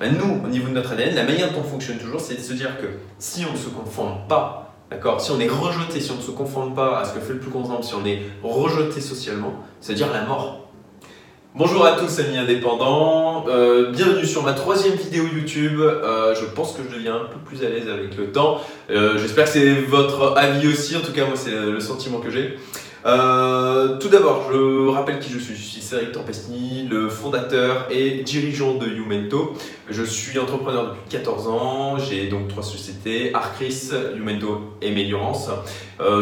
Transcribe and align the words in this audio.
Ben, 0.00 0.16
nous, 0.16 0.44
au 0.44 0.46
niveau 0.46 0.68
de 0.68 0.74
notre 0.74 0.92
ADN, 0.92 1.16
la 1.16 1.24
manière 1.24 1.50
dont 1.50 1.58
on 1.58 1.64
fonctionne 1.64 1.98
toujours, 1.98 2.20
c'est 2.20 2.36
de 2.36 2.40
se 2.40 2.52
dire 2.52 2.80
que 2.80 2.86
si 3.18 3.44
on 3.44 3.52
ne 3.52 3.58
se 3.58 3.68
conforme 3.68 4.28
pas, 4.28 4.72
d'accord, 4.92 5.20
si 5.20 5.32
on 5.32 5.40
est 5.40 5.48
rejeté, 5.48 6.00
si 6.00 6.12
on 6.12 6.16
ne 6.16 6.22
se 6.22 6.30
conforme 6.30 6.72
pas 6.72 7.00
à 7.00 7.04
ce 7.04 7.14
que 7.14 7.20
fait 7.20 7.32
le 7.32 7.40
plus 7.40 7.50
grand 7.50 7.66
nombre, 7.66 7.82
si 7.82 7.94
on 7.94 8.06
est 8.06 8.22
rejeté 8.40 9.00
socialement, 9.00 9.54
c'est-à-dire 9.80 10.12
la 10.12 10.22
mort. 10.22 10.68
Bonjour 11.56 11.84
à 11.84 11.96
tous 11.96 12.20
amis 12.20 12.36
indépendants, 12.38 13.46
euh, 13.48 13.90
bienvenue 13.90 14.24
sur 14.24 14.44
ma 14.44 14.52
troisième 14.52 14.94
vidéo 14.94 15.24
YouTube. 15.24 15.80
Euh, 15.80 16.32
je 16.36 16.44
pense 16.44 16.74
que 16.74 16.82
je 16.88 16.94
deviens 16.94 17.16
un 17.16 17.24
peu 17.24 17.40
plus 17.44 17.64
à 17.64 17.68
l'aise 17.68 17.88
avec 17.88 18.16
le 18.16 18.30
temps. 18.30 18.60
Euh, 18.90 19.18
j'espère 19.18 19.46
que 19.46 19.50
c'est 19.50 19.74
votre 19.80 20.36
avis 20.36 20.68
aussi, 20.68 20.94
en 20.94 21.00
tout 21.00 21.12
cas 21.12 21.26
moi 21.26 21.34
c'est 21.34 21.50
le 21.50 21.80
sentiment 21.80 22.20
que 22.20 22.30
j'ai. 22.30 22.56
Tout 23.04 24.08
d'abord, 24.08 24.50
je 24.52 24.88
rappelle 24.88 25.18
qui 25.18 25.32
je 25.32 25.38
suis. 25.38 25.54
Je 25.54 25.62
suis 25.62 25.80
Cédric 25.80 26.12
Tempestini, 26.12 26.86
le 26.88 27.08
fondateur 27.08 27.86
et 27.90 28.22
dirigeant 28.22 28.74
de 28.74 28.86
Youmento. 28.86 29.54
Je 29.88 30.02
suis 30.02 30.38
entrepreneur 30.38 30.88
depuis 30.88 31.18
14 31.18 31.48
ans. 31.48 31.98
J'ai 31.98 32.28
donc 32.28 32.48
trois 32.48 32.62
sociétés, 32.62 33.32
Arcris, 33.34 33.90
Youmento 34.16 34.74
et 34.82 34.90
Méliorance, 34.90 35.50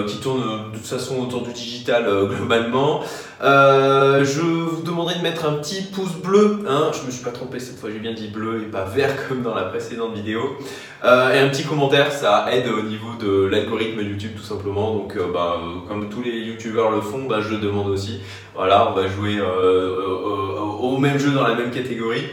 qui 0.07 0.21
tournent 0.21 0.71
de 0.71 0.77
toute 0.77 0.87
façon 0.87 1.21
autour 1.21 1.43
du 1.43 1.53
digital 1.53 2.05
globalement. 2.29 3.03
Euh, 3.43 4.25
je 4.25 4.41
vous 4.41 4.83
demanderai 4.83 5.17
de 5.17 5.23
mettre 5.23 5.47
un 5.47 5.55
petit 5.55 5.83
pouce 5.83 6.15
bleu, 6.15 6.61
hein, 6.67 6.91
je 6.95 7.07
me 7.07 7.11
suis 7.11 7.23
pas 7.23 7.33
trompé 7.33 7.61
cette 7.61 7.79
fois, 7.79 7.91
j'ai 7.93 7.99
bien 7.99 8.15
dit 8.15 8.29
bleu 8.29 8.63
et 8.63 8.71
pas 8.71 8.85
vert 8.85 9.15
comme 9.29 9.43
dans 9.43 9.55
la 9.55 9.65
précédente 9.65 10.15
vidéo. 10.15 10.57
Euh, 11.05 11.35
et 11.35 11.39
un 11.39 11.49
petit 11.51 11.65
commentaire, 11.65 12.11
ça 12.11 12.47
aide 12.51 12.67
au 12.69 12.83
niveau 12.83 13.15
de 13.21 13.47
l'algorithme 13.47 14.01
YouTube 14.01 14.33
tout 14.37 14.43
simplement. 14.43 14.95
Donc 14.95 15.17
euh, 15.17 15.27
bah, 15.33 15.61
comme 15.87 16.09
tous 16.09 16.23
les 16.23 16.39
le 16.73 17.01
font, 17.01 17.27
bah, 17.27 17.41
je 17.41 17.51
le 17.51 17.59
demande 17.59 17.89
aussi. 17.89 18.21
Voilà, 18.55 18.91
on 18.91 18.95
va 18.95 19.07
jouer 19.07 19.41
au 19.41 20.99
même 20.99 21.19
jeu 21.19 21.31
dans 21.31 21.47
la 21.47 21.55
même 21.55 21.71
catégorie. 21.71 22.25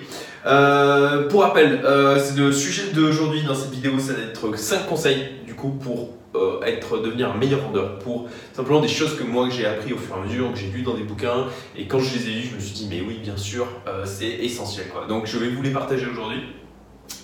pour 1.30 1.42
rappel, 1.42 1.82
le 1.84 2.52
sujet 2.52 2.92
d'aujourd'hui 2.94 3.44
dans 3.44 3.56
cette 3.56 3.72
vidéo, 3.72 4.00
ça 4.00 4.14
va 4.14 4.20
être 4.24 4.58
5 4.58 4.88
conseils 4.88 5.28
du 5.46 5.54
coup 5.54 5.70
pour 5.70 6.10
euh, 6.36 6.62
être 6.64 6.98
devenir 6.98 7.30
un 7.30 7.38
meilleur 7.38 7.60
vendeur 7.60 8.00
pour 8.00 8.28
simplement 8.54 8.80
des 8.80 8.88
choses 8.88 9.16
que 9.16 9.24
moi 9.24 9.50
j'ai 9.52 9.68
appris 9.68 9.94
au 9.94 9.98
fur 9.98 10.16
et 10.16 10.20
à 10.20 10.24
mesure, 10.24 10.52
que 10.52 10.58
j'ai 10.58 10.66
lu 10.66 10.82
dans 10.82 10.96
des 10.96 11.04
bouquins 11.04 11.46
et 11.78 11.86
quand 11.86 12.00
je 12.00 12.18
les 12.18 12.28
ai 12.28 12.34
lus, 12.34 12.48
je 12.50 12.56
me 12.56 12.60
suis 12.60 12.74
dit 12.74 12.88
mais 12.90 13.02
oui 13.08 13.20
bien 13.22 13.38
sûr 13.38 13.68
euh, 13.88 14.04
c'est 14.04 14.26
essentiel 14.26 14.88
quoi. 14.88 15.06
Donc 15.06 15.28
je 15.28 15.38
vais 15.38 15.50
vous 15.50 15.62
les 15.62 15.70
partager 15.70 16.08
aujourd'hui. 16.12 16.40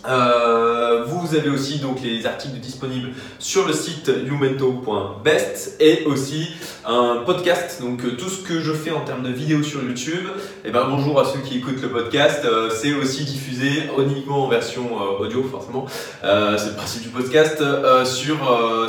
Euh, 0.07 1.03
vous 1.05 1.35
avez 1.35 1.49
aussi 1.49 1.79
donc 1.79 2.01
les 2.01 2.25
articles 2.25 2.57
disponibles 2.59 3.09
sur 3.37 3.67
le 3.67 3.73
site 3.73 4.09
youmento.best 4.25 5.75
et 5.81 6.05
aussi 6.05 6.51
un 6.85 7.23
podcast. 7.25 7.81
Donc 7.81 8.03
euh, 8.05 8.15
tout 8.15 8.29
ce 8.29 8.41
que 8.41 8.61
je 8.61 8.71
fais 8.71 8.91
en 8.91 9.01
termes 9.01 9.23
de 9.23 9.29
vidéos 9.29 9.61
sur 9.61 9.83
YouTube, 9.83 10.25
et 10.63 10.69
eh 10.69 10.71
ben 10.71 10.87
bonjour 10.89 11.19
à 11.19 11.25
ceux 11.25 11.39
qui 11.39 11.57
écoutent 11.57 11.81
le 11.81 11.89
podcast, 11.89 12.45
euh, 12.45 12.69
c'est 12.69 12.93
aussi 12.93 13.25
diffusé 13.25 13.89
uniquement 13.97 14.45
en 14.45 14.47
version 14.47 14.89
audio 15.19 15.43
forcément. 15.43 15.85
c'est 16.21 16.69
le 16.69 16.75
principe 16.75 17.03
du 17.03 17.09
podcast 17.09 17.61
sur 18.05 18.37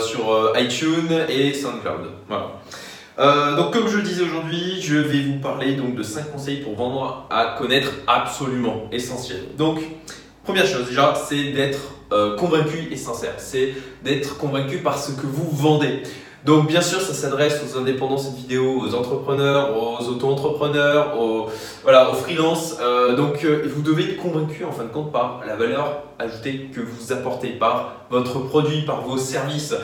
sur 0.00 0.52
iTunes 0.56 1.26
et 1.28 1.52
SoundCloud. 1.52 2.06
Voilà. 2.28 3.56
donc 3.56 3.72
comme 3.72 3.88
je 3.88 3.96
le 3.96 4.02
disais 4.02 4.22
aujourd'hui, 4.22 4.80
je 4.80 4.96
vais 4.96 5.22
vous 5.22 5.40
parler 5.40 5.74
donc 5.74 5.96
de 5.96 6.02
5 6.02 6.32
conseils 6.32 6.58
pour 6.58 6.76
vendre 6.76 7.26
à 7.30 7.56
connaître 7.58 7.90
absolument 8.06 8.88
essentiel. 8.92 9.40
Donc 9.58 9.80
Première 10.44 10.66
chose 10.66 10.86
déjà, 10.86 11.14
c'est 11.28 11.52
d'être 11.52 11.78
euh, 12.12 12.36
convaincu 12.36 12.88
et 12.90 12.96
sincère. 12.96 13.34
C'est 13.36 13.74
d'être 14.02 14.38
convaincu 14.38 14.78
par 14.78 14.98
ce 14.98 15.12
que 15.12 15.26
vous 15.26 15.48
vendez. 15.50 16.02
Donc 16.46 16.66
bien 16.66 16.80
sûr, 16.80 17.02
ça 17.02 17.12
s'adresse 17.12 17.60
aux 17.62 17.78
indépendants 17.78 18.16
cette 18.16 18.34
vidéo, 18.34 18.80
aux 18.80 18.94
entrepreneurs, 18.94 19.76
aux 19.76 20.02
auto-entrepreneurs, 20.08 21.20
aux, 21.20 21.48
voilà. 21.82 22.10
Euh, 22.80 23.14
donc 23.14 23.44
euh, 23.44 23.70
vous 23.72 23.82
devez 23.82 24.04
être 24.04 24.16
convaincu 24.16 24.64
en 24.64 24.72
fin 24.72 24.84
de 24.84 24.88
compte 24.88 25.12
par 25.12 25.42
la 25.46 25.54
valeur 25.54 26.04
ajoutée 26.18 26.70
que 26.74 26.80
vous 26.80 27.12
apportez, 27.12 27.50
par 27.50 28.06
votre 28.08 28.38
produit, 28.40 28.82
par 28.82 29.02
vos 29.02 29.18
services. 29.18 29.74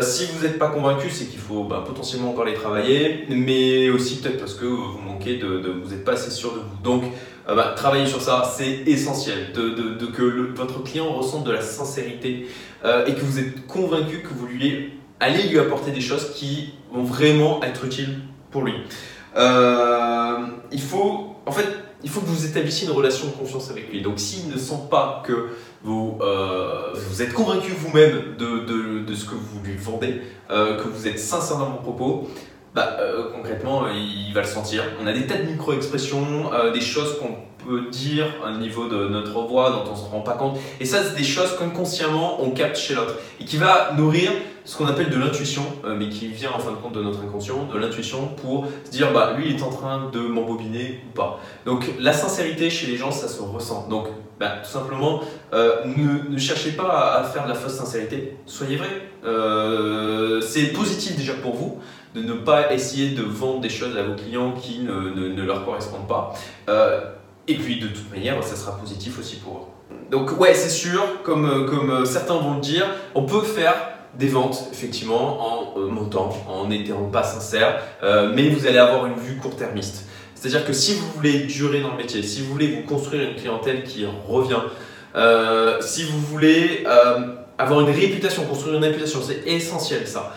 si 0.00 0.26
vous 0.26 0.44
n'êtes 0.44 0.58
pas 0.58 0.68
convaincu, 0.68 1.08
c'est 1.10 1.26
qu'il 1.26 1.38
faut 1.38 1.62
bah, 1.62 1.84
potentiellement 1.86 2.30
encore 2.30 2.44
les 2.44 2.54
travailler, 2.54 3.24
mais 3.28 3.88
aussi 3.90 4.16
peut-être 4.16 4.38
parce 4.38 4.54
que 4.54 4.66
vous 4.66 4.98
manquez 4.98 5.36
de, 5.36 5.60
de 5.60 5.70
vous 5.70 5.90
n'êtes 5.90 6.04
pas 6.04 6.12
assez 6.12 6.32
sûr 6.32 6.52
de 6.52 6.90
vous. 6.90 7.04
Euh, 7.48 7.54
bah, 7.54 7.74
travailler 7.76 8.06
sur 8.06 8.20
ça, 8.20 8.42
c'est 8.56 8.82
essentiel, 8.86 9.52
de, 9.52 10.06
que 10.06 10.52
votre 10.56 10.82
client 10.82 11.12
ressente 11.12 11.44
de 11.44 11.52
la 11.52 11.60
sincérité 11.60 12.48
euh, 12.84 13.06
et 13.06 13.14
que 13.14 13.20
vous 13.20 13.38
êtes 13.38 13.66
convaincu 13.66 14.22
que 14.22 14.34
vous 14.34 14.48
allez 15.20 15.42
lui 15.44 15.58
apporter 15.58 15.92
des 15.92 16.00
choses 16.00 16.32
qui 16.34 16.74
vont 16.92 17.04
vraiment 17.04 17.62
être 17.62 17.84
utiles 17.84 18.18
pour 18.50 18.62
lui. 18.62 18.74
Euh, 19.36 20.38
il 20.72 20.80
faut, 20.80 21.36
en 21.46 21.52
fait, 21.52 21.66
il 22.02 22.10
faut 22.10 22.20
que 22.20 22.26
vous 22.26 22.46
établissiez 22.46 22.88
une 22.88 22.94
relation 22.94 23.28
de 23.28 23.32
confiance 23.32 23.70
avec 23.70 23.92
lui. 23.92 24.02
Donc, 24.02 24.18
s'il 24.18 24.50
ne 24.50 24.58
sent 24.58 24.88
pas 24.90 25.22
que 25.24 25.50
vous, 25.82 26.18
vous 26.94 27.22
êtes 27.22 27.32
convaincu 27.32 27.72
vous-même 27.72 28.36
de, 28.38 29.14
ce 29.14 29.24
que 29.24 29.34
vous 29.34 29.62
lui 29.64 29.76
vendez, 29.76 30.20
que 30.48 30.88
vous 30.88 31.06
êtes 31.06 31.18
sincère 31.18 31.58
dans 31.58 31.70
vos 31.70 31.78
propos, 31.78 32.28
bah, 32.76 32.98
euh, 33.00 33.30
concrètement, 33.34 33.84
il 33.88 34.34
va 34.34 34.42
le 34.42 34.46
sentir. 34.46 34.82
On 35.02 35.06
a 35.06 35.12
des 35.14 35.26
tas 35.26 35.38
de 35.38 35.44
micro-expressions, 35.44 36.52
euh, 36.52 36.72
des 36.72 36.82
choses 36.82 37.18
qu'on 37.18 37.38
peut 37.66 37.88
dire 37.90 38.26
au 38.46 38.58
niveau 38.58 38.86
de 38.86 39.08
notre 39.08 39.40
voix 39.46 39.70
dont 39.70 39.90
on 39.90 39.92
ne 39.92 39.96
se 39.96 40.04
rend 40.04 40.20
pas 40.20 40.34
compte. 40.34 40.58
Et 40.78 40.84
ça, 40.84 41.02
c'est 41.02 41.16
des 41.16 41.24
choses 41.24 41.56
qu'inconsciemment 41.58 42.42
on 42.42 42.50
capte 42.50 42.76
chez 42.76 42.94
l'autre 42.94 43.14
et 43.40 43.46
qui 43.46 43.56
va 43.56 43.92
nourrir 43.96 44.30
ce 44.66 44.76
qu'on 44.76 44.84
appelle 44.88 45.08
de 45.08 45.16
l'intuition, 45.16 45.62
euh, 45.86 45.96
mais 45.98 46.10
qui 46.10 46.26
vient 46.26 46.50
en 46.50 46.58
fin 46.58 46.70
de 46.70 46.76
compte 46.76 46.92
de 46.92 47.02
notre 47.02 47.22
inconscient, 47.22 47.64
de 47.72 47.78
l'intuition 47.78 48.28
pour 48.42 48.66
se 48.84 48.90
dire 48.90 49.10
bah 49.10 49.32
lui 49.38 49.52
il 49.52 49.56
est 49.56 49.62
en 49.62 49.70
train 49.70 50.10
de 50.12 50.20
m'embobiner 50.20 51.00
ou 51.08 51.12
pas. 51.14 51.40
Donc 51.64 51.90
la 51.98 52.12
sincérité 52.12 52.68
chez 52.68 52.88
les 52.88 52.98
gens 52.98 53.10
ça 53.10 53.26
se 53.26 53.40
ressent. 53.40 53.88
Donc 53.88 54.08
bah, 54.38 54.56
tout 54.62 54.70
simplement 54.70 55.22
ne, 55.54 56.36
cherchez 56.36 56.72
pas 56.72 57.14
à, 57.14 57.24
faire 57.24 57.44
de 57.44 57.48
la 57.48 57.54
fausse 57.54 57.76
sincérité, 57.76 58.36
soyez 58.44 58.76
vrai. 58.76 60.42
c'est 60.42 60.72
positif 60.74 61.16
déjà 61.16 61.32
pour 61.32 61.54
vous 61.54 61.80
de 62.16 62.22
ne 62.22 62.32
pas 62.32 62.72
essayer 62.72 63.10
de 63.10 63.22
vendre 63.22 63.60
des 63.60 63.68
choses 63.68 63.96
à 63.96 64.02
vos 64.02 64.14
clients 64.14 64.52
qui 64.52 64.80
ne, 64.80 65.42
leur 65.42 65.64
correspondent 65.66 66.08
pas. 66.08 66.32
Euh, 66.68 67.00
et 67.46 67.56
puis 67.56 67.78
de 67.78 67.88
toute 67.88 68.10
manière, 68.10 68.42
ça 68.42 68.56
sera 68.56 68.78
positif 68.78 69.18
aussi 69.18 69.36
pour 69.36 69.56
eux. 69.56 69.96
Donc 70.10 70.40
ouais, 70.40 70.54
c'est 70.54 70.70
sûr, 70.70 71.22
comme, 71.22 71.66
comme 71.66 72.06
certains 72.06 72.38
vont 72.38 72.54
le 72.54 72.60
dire, 72.60 72.86
on 73.14 73.24
peut 73.24 73.42
faire 73.42 73.74
des 74.18 74.28
ventes 74.28 74.68
effectivement 74.72 75.74
en 75.76 75.78
euh, 75.78 75.88
montant, 75.88 76.34
en 76.48 76.68
n'étant 76.68 77.04
pas 77.10 77.22
sincère, 77.22 77.82
euh, 78.02 78.32
mais 78.34 78.48
vous 78.48 78.66
allez 78.66 78.78
avoir 78.78 79.04
une 79.04 79.16
vue 79.16 79.36
court-termiste. 79.36 80.06
C'est-à-dire 80.34 80.64
que 80.64 80.72
si 80.72 80.94
vous 80.94 81.06
voulez 81.16 81.40
durer 81.40 81.82
dans 81.82 81.90
le 81.90 81.98
métier, 81.98 82.22
si 82.22 82.40
vous 82.40 82.52
voulez 82.52 82.68
vous 82.68 82.82
construire 82.82 83.28
une 83.28 83.36
clientèle 83.36 83.84
qui 83.84 84.06
revient, 84.26 84.60
si 85.80 86.04
vous 86.04 86.18
voulez 86.20 86.84
avoir 87.58 87.80
une 87.80 87.90
réputation, 87.90 88.44
construire 88.44 88.76
une 88.76 88.84
réputation, 88.84 89.20
c'est 89.22 89.46
essentiel 89.46 90.06
ça. 90.06 90.34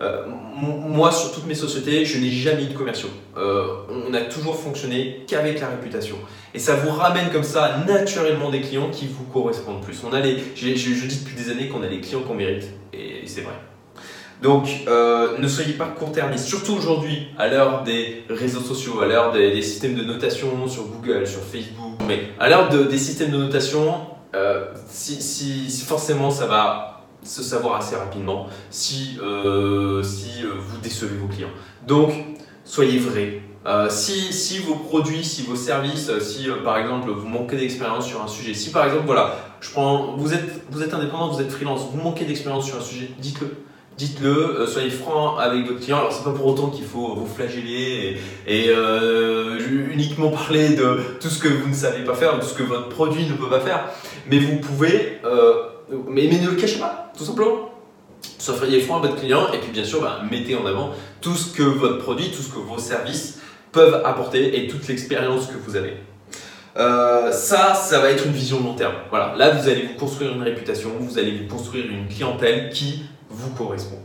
Euh, 0.00 0.22
moi, 0.26 1.10
sur 1.10 1.32
toutes 1.32 1.46
mes 1.46 1.54
sociétés, 1.54 2.04
je 2.04 2.18
n'ai 2.18 2.30
jamais 2.30 2.64
eu 2.64 2.66
de 2.66 2.74
commerciaux. 2.74 3.10
Euh, 3.36 3.66
on 3.90 4.14
a 4.14 4.20
toujours 4.22 4.56
fonctionné 4.56 5.24
qu'avec 5.26 5.60
la 5.60 5.68
réputation. 5.68 6.16
Et 6.54 6.58
ça 6.58 6.74
vous 6.76 6.90
ramène 6.90 7.30
comme 7.30 7.42
ça 7.42 7.84
naturellement 7.86 8.50
des 8.50 8.60
clients 8.60 8.90
qui 8.90 9.06
vous 9.06 9.24
correspondent 9.24 9.82
plus. 9.82 10.02
On 10.08 10.12
a 10.12 10.20
les, 10.20 10.38
je, 10.54 10.66
dis 10.68 11.18
depuis 11.18 11.34
des 11.34 11.50
années 11.50 11.68
qu'on 11.68 11.82
a 11.82 11.86
les 11.86 12.00
clients 12.00 12.20
qu'on 12.20 12.34
mérite, 12.34 12.64
et, 12.92 13.22
c'est 13.26 13.40
vrai. 13.40 13.54
Donc, 14.40 14.68
euh, 14.86 15.36
ne 15.38 15.48
soyez 15.48 15.72
pas 15.72 15.86
court-termistes, 15.86 16.46
surtout 16.46 16.74
aujourd'hui, 16.74 17.26
à 17.36 17.48
l'heure 17.48 17.82
des 17.82 18.22
réseaux 18.30 18.60
sociaux, 18.60 19.00
à 19.00 19.06
l'heure 19.06 19.32
des, 19.32 19.62
systèmes 19.62 19.96
de 19.96 20.04
notation 20.04 20.68
sur 20.68 20.84
Google, 20.84 21.26
sur 21.26 21.40
Facebook, 21.40 21.98
mais 22.06 22.20
à 22.38 22.48
l'heure 22.48 22.68
des 22.68 22.98
systèmes 22.98 23.32
de 23.32 23.36
notation, 23.36 23.96
si 24.86 25.84
forcément 25.84 26.30
ça 26.30 26.46
va 26.46 26.97
se 27.28 27.42
savoir 27.42 27.76
assez 27.76 27.94
rapidement 27.94 28.46
si, 28.70 29.18
euh, 29.22 30.02
si 30.02 30.42
euh, 30.42 30.52
vous 30.58 30.78
décevez 30.78 31.16
vos 31.16 31.28
clients. 31.28 31.50
Donc, 31.86 32.12
soyez 32.64 32.98
vrai. 32.98 33.42
Euh, 33.66 33.88
si, 33.90 34.32
si, 34.32 34.60
vos 34.60 34.76
produits, 34.76 35.24
si 35.24 35.42
vos 35.42 35.56
services, 35.56 36.10
si 36.20 36.48
par 36.64 36.78
exemple 36.78 37.10
vous 37.10 37.28
manquez 37.28 37.56
d'expérience 37.56 38.06
sur 38.06 38.22
un 38.22 38.28
sujet, 38.28 38.54
si 38.54 38.70
par 38.70 38.86
exemple 38.86 39.04
voilà, 39.04 39.36
je 39.60 39.70
prends, 39.70 40.16
vous 40.16 40.32
êtes, 40.32 40.62
vous 40.70 40.82
êtes 40.82 40.94
indépendant, 40.94 41.28
vous 41.28 41.42
êtes 41.42 41.50
freelance, 41.50 41.82
vous 41.92 42.00
manquez 42.00 42.24
d'expérience 42.24 42.64
sur 42.64 42.78
un 42.78 42.82
sujet, 42.82 43.10
dites-le. 43.18 43.48
Dites-le, 43.98 44.64
soyez 44.68 44.90
franc 44.90 45.38
avec 45.38 45.66
votre 45.66 45.80
client. 45.80 45.98
Alors 45.98 46.12
c'est 46.12 46.22
pas 46.22 46.30
pour 46.30 46.46
autant 46.46 46.68
qu'il 46.68 46.84
faut 46.84 47.16
vous 47.16 47.26
flageller 47.26 48.16
et, 48.46 48.70
uniquement 49.92 50.30
parler 50.30 50.76
de 50.76 51.00
tout 51.20 51.28
ce 51.28 51.40
que 51.40 51.48
vous 51.48 51.68
ne 51.68 51.74
savez 51.74 52.04
pas 52.04 52.14
faire, 52.14 52.38
de 52.38 52.44
ce 52.44 52.54
que 52.54 52.62
votre 52.62 52.88
produit 52.88 53.26
ne 53.26 53.34
peut 53.34 53.50
pas 53.50 53.58
faire, 53.58 53.86
mais 54.30 54.38
vous 54.38 54.58
pouvez 54.58 55.18
mais, 56.08 56.26
ne 56.26 56.50
le 56.50 56.56
cachez 56.56 56.78
pas, 56.78 57.12
tout 57.16 57.24
simplement. 57.24 57.70
Soyez 58.38 58.80
franc 58.80 58.98
à 58.98 59.00
votre 59.00 59.16
client 59.16 59.52
et 59.52 59.58
puis 59.58 59.70
bien 59.70 59.84
sûr, 59.84 60.00
bah, 60.00 60.22
mettez 60.30 60.56
en 60.56 60.66
avant 60.66 60.90
tout 61.20 61.34
ce 61.34 61.52
que 61.52 61.62
votre 61.62 61.98
produit, 61.98 62.30
tout 62.30 62.42
ce 62.42 62.50
que 62.50 62.58
vos 62.58 62.78
services 62.78 63.38
peuvent 63.72 64.02
apporter 64.04 64.58
et 64.58 64.68
toute 64.68 64.86
l'expérience 64.88 65.46
que 65.46 65.56
vous 65.56 65.76
avez. 65.76 65.94
Euh, 66.76 67.32
ça, 67.32 67.74
ça 67.74 68.00
va 68.00 68.10
être 68.10 68.26
une 68.26 68.32
vision 68.32 68.60
long 68.62 68.74
terme. 68.74 68.94
Voilà, 69.10 69.34
là 69.36 69.50
vous 69.50 69.68
allez 69.68 69.82
vous 69.82 69.94
construire 69.94 70.32
une 70.32 70.42
réputation, 70.42 70.90
vous 70.98 71.18
allez 71.18 71.32
vous 71.32 71.46
construire 71.46 71.86
une 71.86 72.06
clientèle 72.06 72.70
qui 72.70 73.04
vous 73.28 73.50
correspond. 73.50 73.98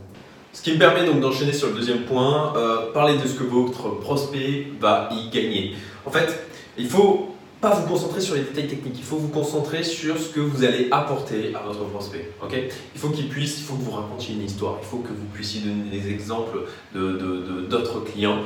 Ce 0.52 0.62
qui 0.62 0.72
me 0.72 0.78
permet 0.78 1.04
donc 1.04 1.20
d'enchaîner 1.20 1.52
sur 1.52 1.68
le 1.68 1.74
deuxième 1.74 2.02
point, 2.02 2.52
euh, 2.56 2.92
parler 2.92 3.16
de 3.16 3.26
ce 3.26 3.34
que 3.34 3.44
votre 3.44 4.00
prospect 4.00 4.68
va 4.80 5.08
y 5.12 5.28
gagner. 5.30 5.74
En 6.06 6.10
fait, 6.10 6.46
il 6.78 6.88
faut 6.88 7.33
pas 7.64 7.70
vous 7.70 7.88
concentrer 7.88 8.20
sur 8.20 8.34
les 8.34 8.42
détails 8.42 8.66
techniques, 8.66 8.98
il 8.98 9.04
faut 9.04 9.16
vous 9.16 9.28
concentrer 9.28 9.82
sur 9.82 10.18
ce 10.18 10.28
que 10.28 10.40
vous 10.40 10.64
allez 10.64 10.88
apporter 10.90 11.54
à 11.54 11.60
votre 11.60 11.82
prospect. 11.86 12.30
ok? 12.42 12.52
Il 12.94 13.00
faut 13.00 13.08
qu'il 13.08 13.26
puisse, 13.26 13.58
il 13.58 13.64
faut 13.64 13.74
que 13.74 13.82
vous 13.82 13.90
racontiez 13.90 14.34
une 14.34 14.42
histoire, 14.42 14.76
il 14.82 14.86
faut 14.86 14.98
que 14.98 15.08
vous 15.08 15.24
puissiez 15.32 15.62
donner 15.62 15.90
des 15.90 16.10
exemples 16.10 16.58
d'autres 16.94 18.00
de, 18.00 18.10
clients 18.10 18.40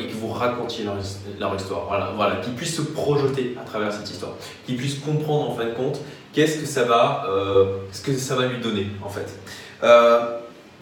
et 0.00 0.06
que 0.06 0.12
vous 0.12 0.28
racontiez 0.28 0.84
leur, 0.84 1.56
histoire. 1.56 1.86
Voilà, 1.88 2.12
voilà 2.14 2.36
qu'ils 2.36 2.54
puissent 2.54 2.76
se 2.76 2.82
projeter 2.82 3.56
à 3.60 3.64
travers 3.64 3.92
cette 3.92 4.08
histoire, 4.08 4.34
qu'ils 4.64 4.76
puissent 4.76 5.00
comprendre 5.00 5.50
en 5.50 5.54
fin 5.56 5.64
de 5.64 5.74
compte 5.74 5.98
qu'est-ce 6.32 6.60
que 6.60 6.66
ça 6.66 6.84
va, 6.84 7.26
euh, 7.28 7.78
ce 7.90 8.00
que 8.00 8.16
ça 8.16 8.36
va 8.36 8.46
lui 8.46 8.60
donner 8.60 8.86
en 9.04 9.08
fait. 9.08 9.40
Euh, 9.82 10.38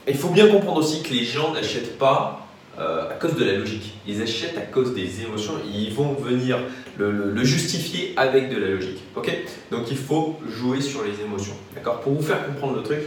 il 0.07 0.19
faut 0.19 0.29
bien 0.29 0.49
comprendre 0.49 0.77
aussi 0.77 1.03
que 1.03 1.15
les 1.15 1.25
gens 1.25 1.55
n'achètent 1.55 1.97
pas 1.97 2.47
euh, 2.79 3.11
à 3.11 3.15
cause 3.15 3.35
de 3.35 3.45
la 3.45 3.55
logique. 3.55 3.95
Ils 4.07 4.23
achètent 4.23 4.57
à 4.57 4.63
cause 4.63 4.95
des 4.95 5.23
émotions. 5.23 5.55
ils 5.67 5.93
vont 5.93 6.13
venir 6.15 6.59
le, 7.09 7.45
justifier 7.45 8.13
avec 8.17 8.51
de 8.51 8.59
la 8.59 8.69
logique. 8.69 9.03
Ok? 9.17 9.31
Donc 9.71 9.91
il 9.91 9.97
faut 9.97 10.39
jouer 10.49 10.81
sur 10.81 11.03
les 11.05 11.21
émotions. 11.25 11.55
D'accord? 11.75 12.01
Pour 12.01 12.15
vous 12.15 12.23
faire 12.23 12.47
comprendre 12.47 12.77
le 12.77 12.83
truc. 12.83 13.01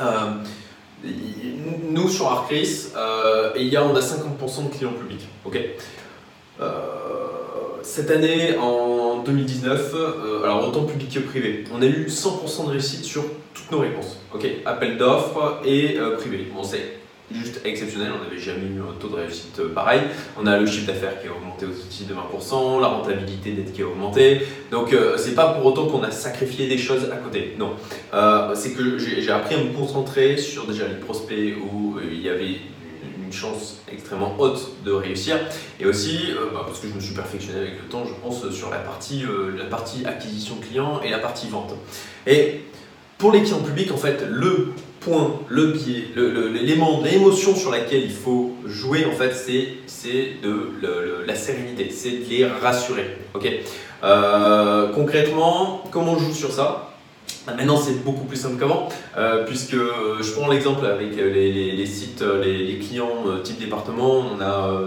Euh, 0.00 0.30
nous 1.90 2.08
sur 2.08 2.26
Arcris, 2.26 2.88
euh, 2.96 3.52
il 3.56 3.68
y 3.68 3.76
a, 3.76 3.84
on 3.84 3.94
a 3.94 4.00
50% 4.00 4.68
de 4.68 4.76
clients 4.76 4.92
publics. 4.92 5.26
Ok? 5.44 5.58
Cette 7.82 8.10
année, 8.10 8.56
en 8.58 9.22
2019, 9.22 9.94
alors 10.44 10.68
autant 10.68 10.84
public 10.84 11.10
que 11.14 11.20
privé, 11.20 11.64
on 11.72 11.80
a 11.80 11.86
eu 11.86 12.06
100% 12.06 12.66
de 12.66 12.70
réussite 12.70 13.04
sur 13.04 13.24
toutes 13.54 13.70
nos 13.70 13.78
réponses. 13.78 14.18
Ok, 14.34 14.46
appel 14.66 14.98
d'offres 14.98 15.60
et 15.64 15.96
privé. 16.18 16.48
Bon, 16.52 16.64
c'est 16.64 16.98
juste 17.32 17.60
exceptionnel, 17.64 18.12
on 18.18 18.24
n'avait 18.24 18.40
jamais 18.40 18.66
eu 18.66 18.80
un 18.80 18.98
taux 18.98 19.08
de 19.08 19.16
réussite 19.16 19.58
euh, 19.60 19.72
pareil. 19.74 20.00
On 20.40 20.46
a 20.46 20.58
le 20.58 20.66
chiffre 20.66 20.86
d'affaires 20.86 21.20
qui 21.20 21.28
a 21.28 21.32
augmenté 21.32 21.66
aussi 21.66 22.04
de 22.04 22.14
20%, 22.14 22.80
la 22.80 22.88
rentabilité 22.88 23.52
nette 23.52 23.72
qui 23.72 23.82
a 23.82 23.86
augmenté. 23.86 24.42
Donc 24.70 24.92
euh, 24.92 25.16
c'est 25.18 25.34
pas 25.34 25.52
pour 25.52 25.66
autant 25.66 25.86
qu'on 25.86 26.02
a 26.02 26.10
sacrifié 26.10 26.68
des 26.68 26.78
choses 26.78 27.10
à 27.12 27.16
côté. 27.16 27.54
Non, 27.58 27.72
euh, 28.14 28.54
c'est 28.54 28.72
que 28.72 28.98
j'ai 28.98 29.30
appris 29.30 29.54
à 29.54 29.58
me 29.58 29.72
concentrer 29.72 30.36
sur 30.36 30.66
déjà 30.66 30.88
les 30.88 30.94
prospects 30.94 31.54
où 31.70 31.96
il 32.02 32.20
y 32.20 32.28
avait 32.28 32.56
une 33.24 33.32
chance 33.32 33.78
extrêmement 33.92 34.34
haute 34.38 34.82
de 34.84 34.92
réussir 34.92 35.36
et 35.78 35.84
aussi 35.84 36.30
bah, 36.54 36.62
parce 36.66 36.80
que 36.80 36.88
je 36.88 36.94
me 36.94 37.00
suis 37.00 37.14
perfectionné 37.14 37.60
avec 37.60 37.74
le 37.82 37.88
temps 37.88 38.04
je 38.06 38.14
pense 38.22 38.48
sur 38.50 38.70
la 38.70 38.78
partie, 38.78 39.24
la 39.56 39.64
partie 39.66 40.06
acquisition 40.06 40.56
client 40.56 41.02
et 41.04 41.10
la 41.10 41.18
partie 41.18 41.46
vente 41.46 41.74
et 42.26 42.62
pour 43.18 43.30
les 43.32 43.42
clients 43.42 43.60
publics 43.60 43.92
en 43.92 43.98
fait 43.98 44.24
le 44.30 44.72
le 45.48 45.66
biais, 45.66 46.04
l'élément, 46.16 47.00
l'émotion 47.02 47.54
sur 47.54 47.70
laquelle 47.70 48.02
il 48.02 48.12
faut 48.12 48.52
jouer, 48.66 49.04
en 49.04 49.12
fait, 49.12 49.32
c'est 49.86 50.42
de 50.42 51.26
la 51.26 51.34
sérénité, 51.34 51.90
c'est 51.90 52.10
de 52.10 52.24
les 52.28 52.46
rassurer. 52.46 53.16
Ok? 53.34 53.48
Euh, 54.04 54.92
concrètement, 54.92 55.84
comment 55.90 56.12
on 56.12 56.18
joue 56.18 56.32
sur 56.32 56.52
ça? 56.52 56.87
Maintenant, 57.56 57.76
c'est 57.76 58.04
beaucoup 58.04 58.24
plus 58.24 58.36
simple 58.36 58.58
qu'avant, 58.58 58.88
euh, 59.16 59.44
puisque 59.44 59.74
euh, 59.74 60.22
je 60.22 60.32
prends 60.32 60.48
l'exemple 60.48 60.84
avec 60.86 61.16
les, 61.16 61.86
sites, 61.86 62.22
les, 62.42 62.78
clients 62.78 63.24
type 63.42 63.58
département, 63.58 64.22
on 64.36 64.40
a 64.40 64.82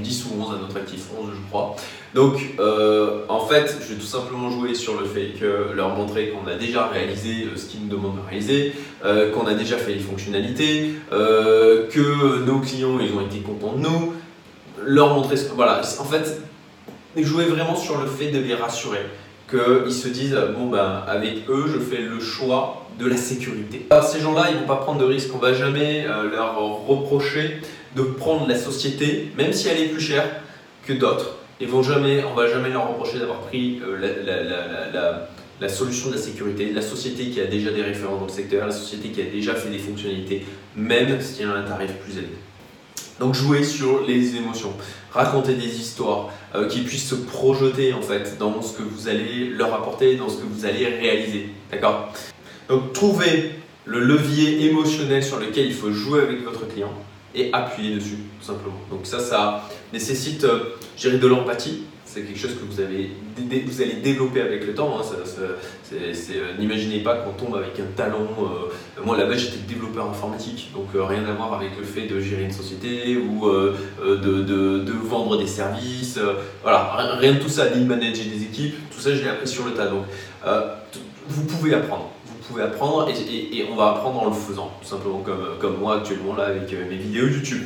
10 0.00 0.26
ou 0.26 0.42
11 0.42 0.54
à 0.54 0.58
notre 0.60 0.76
actif, 0.76 1.06
11 1.18 1.30
je 1.34 1.48
crois. 1.50 1.76
Donc, 2.14 2.40
euh, 2.60 3.22
en 3.28 3.40
fait, 3.40 3.76
je 3.80 3.92
vais 3.92 4.00
tout 4.00 4.06
simplement 4.06 4.48
jouer 4.48 4.74
sur 4.74 4.98
le 4.98 5.04
fait 5.04 5.32
que 5.38 5.74
leur 5.74 5.96
montrer 5.96 6.28
qu'on 6.28 6.48
a 6.48 6.54
déjà 6.54 6.86
réalisé 6.86 7.46
euh, 7.46 7.56
ce 7.56 7.66
qu'ils 7.66 7.80
nous 7.80 7.88
demandent 7.88 8.16
de 8.16 8.28
réaliser, 8.28 8.72
euh, 9.04 9.32
qu'on 9.32 9.46
a 9.46 9.54
déjà 9.54 9.76
fait 9.76 9.94
les 9.94 10.00
fonctionnalités, 10.00 10.94
que 11.10 12.44
nos 12.44 12.60
clients 12.60 12.98
ils 13.00 13.12
ont 13.12 13.20
été 13.20 13.40
contents 13.40 13.72
de 13.72 13.80
nous, 13.80 14.14
leur 14.84 15.12
montrer 15.14 15.36
ce 15.36 15.48
que. 15.48 15.54
Voilà, 15.54 15.80
en 15.98 16.04
fait, 16.04 16.40
jouer 17.16 17.46
vraiment 17.46 17.74
sur 17.74 18.00
le 18.00 18.06
fait 18.06 18.30
de 18.30 18.38
les 18.38 18.54
rassurer, 18.54 19.06
qu'ils 19.48 19.92
se 19.92 20.08
disent 20.08 20.38
bon 20.56 20.66
ben 20.66 21.02
avec 21.06 21.48
eux 21.48 21.64
je 21.66 21.78
fais 21.78 22.02
le 22.02 22.20
choix 22.20 22.86
de 22.98 23.06
la 23.06 23.16
sécurité. 23.16 23.86
Alors, 23.90 24.04
ces 24.04 24.20
gens-là 24.20 24.46
ils 24.50 24.58
vont 24.58 24.66
pas 24.66 24.76
prendre 24.76 25.00
de 25.00 25.04
risques, 25.04 25.30
on 25.34 25.38
va 25.38 25.52
jamais 25.52 26.04
leur 26.04 26.56
reprocher 26.86 27.60
de 27.96 28.02
prendre 28.02 28.48
la 28.48 28.56
société, 28.56 29.32
même 29.36 29.52
si 29.52 29.68
elle 29.68 29.80
est 29.80 29.88
plus 29.88 30.00
chère 30.00 30.28
que 30.86 30.92
d'autres 30.92 31.36
ils 31.60 31.68
vont 31.68 31.80
on 31.80 32.34
va 32.34 32.48
jamais 32.48 32.70
leur 32.70 32.88
reprocher 32.88 33.18
d'avoir 33.18 33.40
pris 33.40 33.80
euh, 33.86 35.28
la, 35.60 35.68
solution 35.68 36.10
de 36.10 36.16
la 36.16 36.20
sécurité, 36.20 36.72
la 36.72 36.82
société 36.82 37.30
qui 37.30 37.40
a 37.40 37.46
déjà 37.46 37.70
des 37.70 37.82
référents 37.82 38.16
dans 38.16 38.26
le 38.26 38.30
secteur, 38.32 38.66
la 38.66 38.72
société 38.72 39.08
qui 39.08 39.22
a 39.22 39.26
déjà 39.26 39.54
fait 39.54 39.70
des 39.70 39.78
fonctionnalités, 39.78 40.44
même 40.76 41.20
s'il 41.20 41.46
y 41.46 41.48
a 41.48 41.52
un 41.52 41.62
tarif 41.62 41.92
plus 42.04 42.18
élevé. 42.18 42.34
Donc 43.20 43.34
jouer 43.34 43.62
sur 43.62 44.04
les 44.06 44.36
émotions, 44.36 44.72
raconter 45.12 45.54
des 45.54 45.80
histoires 45.80 46.30
euh, 46.54 46.68
qui 46.68 46.80
puissent 46.80 47.08
se 47.08 47.14
projeter 47.14 47.92
en 47.92 48.02
fait 48.02 48.36
dans 48.38 48.60
ce 48.60 48.76
que 48.76 48.82
vous 48.82 49.08
allez 49.08 49.48
leur 49.50 49.72
apporter, 49.72 50.16
dans 50.16 50.28
ce 50.28 50.36
que 50.36 50.46
vous 50.46 50.66
allez 50.66 50.86
réaliser. 50.86 51.50
D'accord? 51.70 52.12
Donc 52.68 52.92
trouver 52.92 53.50
le 53.84 54.00
levier 54.00 54.68
émotionnel 54.68 55.22
sur 55.22 55.38
lequel 55.38 55.66
il 55.66 55.74
faut 55.74 55.92
jouer 55.92 56.22
avec 56.22 56.42
votre 56.42 56.66
client 56.66 56.92
et 57.34 57.50
appuyer 57.52 57.94
dessus, 57.94 58.18
tout 58.40 58.46
simplement. 58.46 58.78
Donc 58.90 59.00
ça, 59.04 59.18
ça 59.18 59.68
nécessite, 59.92 60.44
euh, 60.44 60.76
de 61.04 61.26
l'empathie. 61.26 61.84
C'est 62.14 62.22
quelque 62.22 62.38
chose 62.38 62.54
que 62.54 62.64
vous, 62.64 62.80
avez, 62.80 63.10
vous 63.66 63.82
allez 63.82 63.94
développer 63.94 64.40
avec 64.40 64.64
le 64.64 64.72
temps. 64.72 65.00
Hein. 65.00 65.02
Euh, 65.92 66.52
n'imaginez 66.60 67.00
pas 67.00 67.16
qu'on 67.16 67.32
tombe 67.32 67.56
avec 67.56 67.80
un 67.80 67.90
talent. 67.96 68.28
Euh, 68.38 69.02
moi, 69.04 69.16
là-bas, 69.16 69.34
j'étais 69.36 69.56
développeur 69.66 70.10
informatique, 70.10 70.70
donc 70.72 70.86
euh, 70.94 71.02
rien 71.02 71.24
à 71.24 71.32
voir 71.32 71.54
avec 71.54 71.70
le 71.76 71.82
fait 71.82 72.06
de 72.06 72.20
gérer 72.20 72.44
une 72.44 72.52
société 72.52 73.16
ou 73.16 73.50
de, 73.50 74.14
de, 74.14 74.78
de, 74.78 74.92
vendre 74.92 75.36
des 75.38 75.48
services. 75.48 76.20
voilà, 76.62 77.16
rien 77.18 77.32
de 77.32 77.40
tout 77.40 77.48
ça, 77.48 77.70
ni 77.70 77.84
manager 77.84 78.26
des 78.26 78.44
équipes. 78.44 78.76
Tout 78.92 79.00
ça, 79.00 79.12
je 79.12 79.20
l'ai 79.20 79.30
appris 79.30 79.48
sur 79.48 79.64
le 79.64 79.72
tas. 79.72 79.88
Donc, 79.88 80.04
vous 81.26 81.44
pouvez 81.46 81.74
apprendre 81.74 82.10
pouvez 82.46 82.62
apprendre 82.62 83.08
et, 83.08 83.66
on 83.72 83.74
va 83.74 83.92
apprendre 83.92 84.20
en 84.20 84.26
le 84.26 84.34
faisant, 84.34 84.70
tout 84.82 84.86
simplement 84.86 85.20
comme, 85.20 85.56
comme 85.58 85.78
moi 85.78 85.96
actuellement 85.96 86.36
là 86.36 86.44
avec 86.44 86.70
mes 86.70 86.96
vidéos 86.96 87.26
YouTube. 87.26 87.64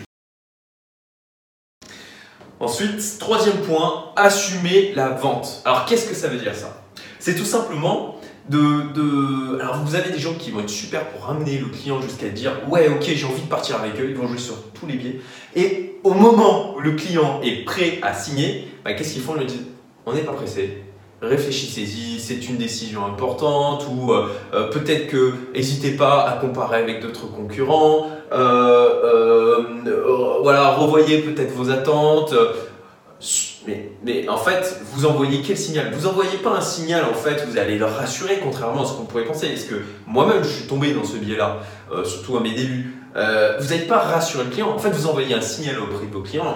Ensuite, 2.61 3.19
troisième 3.21 3.59
point, 3.59 4.07
assumer 4.17 4.93
la 4.95 5.11
vente. 5.11 5.63
Alors 5.65 5.85
qu'est-ce 5.87 6.09
que 6.09 6.15
ça 6.15 6.29
veut 6.29 6.39
dire 6.39 6.55
ça? 6.55 6.83
C'est 7.21 7.37
tout 7.37 7.45
simplement 7.45 8.17
de, 8.49 8.93
de, 8.93 9.61
Alors 9.61 9.85
vous 9.85 9.95
avez 9.95 10.11
des 10.11 10.19
gens 10.19 10.35
qui 10.35 10.51
vont 10.51 10.61
être 10.61 10.71
super 10.71 11.09
pour 11.09 11.25
ramener 11.27 11.59
le 11.59 11.67
client 11.67 12.01
jusqu'à 12.01 12.29
dire 12.29 12.53
ouais 12.69 12.89
ok 12.89 13.03
j'ai 13.03 13.27
envie 13.27 13.43
de 13.43 13.49
partir 13.49 13.77
avec 13.77 14.01
eux, 14.01 14.07
ils 14.09 14.17
vont 14.17 14.27
jouer 14.27 14.39
sur 14.39 14.57
tous 14.73 14.87
les 14.87 14.95
biais. 14.95 15.21
Et 15.55 15.97
au 16.03 16.15
moment 16.15 16.75
où 16.75 16.81
le 16.81 16.93
client 16.93 17.41
est 17.43 17.65
prêt 17.65 17.99
à 18.03 18.15
signer, 18.15 18.69
bah, 18.85 18.95
qu'est-ce 18.95 19.13
qu'ils 19.13 19.23
font? 19.23 19.35
Ils 19.37 19.41
lui 19.41 19.47
disent 19.47 19.67
on 20.07 20.15
n'est 20.15 20.23
pas 20.23 20.33
pressé, 20.33 20.83
réfléchissez-y, 21.23 22.21
c'est 22.21 22.49
une 22.49 22.57
décision 22.57 23.05
importante 23.05 23.87
ou 23.91 24.13
euh, 24.13 24.29
euh, 24.55 24.69
peut-être 24.71 25.09
que 25.09 25.33
n'hésitez 25.55 25.93
pas 25.93 26.23
à 26.29 26.37
comparer 26.37 26.79
avec 26.79 27.01
d'autres 27.01 27.27
concurrents, 27.27 28.11
euh, 28.33 29.65
voilà, 30.43 30.71
revoyez 30.71 31.19
peut-être 31.19 31.53
vos 31.53 31.71
attentes. 31.71 32.35
Mais, 33.67 34.29
en 34.29 34.37
fait, 34.37 34.81
vous 34.93 35.05
envoyez 35.07 35.43
quel 35.43 35.59
signal? 35.59 35.93
Vous 35.93 36.07
envoyez 36.07 36.39
pas 36.39 36.51
un 36.51 36.61
signal 36.61 37.05
en 37.05 37.15
fait, 37.15 37.45
vous 37.47 37.59
allez 37.59 37.77
leur 37.77 37.95
rassurer 37.97 38.39
contrairement 38.43 38.83
à 38.83 38.87
ce 38.87 38.93
qu'on 38.93 39.05
pourrait 39.05 39.25
penser. 39.25 39.49
Parce 39.49 39.65
que 39.65 39.75
moi-même, 40.07 40.45
je 40.45 40.49
suis 40.49 40.67
tombé 40.67 40.93
dans 40.93 41.05
ce 41.05 41.17
biais-là, 41.17 41.59
surtout 42.05 42.37
à 42.37 42.41
mes 42.41 42.53
débuts. 42.53 42.95
vous 43.15 43.69
n'allez 43.69 43.87
pas 43.89 43.99
rassurer 43.99 44.45
le 44.45 44.51
client. 44.51 44.71
En 44.71 44.79
fait, 44.79 44.91
vous 44.91 45.09
envoyez 45.09 45.35
un 45.35 45.41
signal 45.41 45.81
auprès 45.81 46.07
de 46.07 46.13
vos 46.13 46.23
clients 46.23 46.47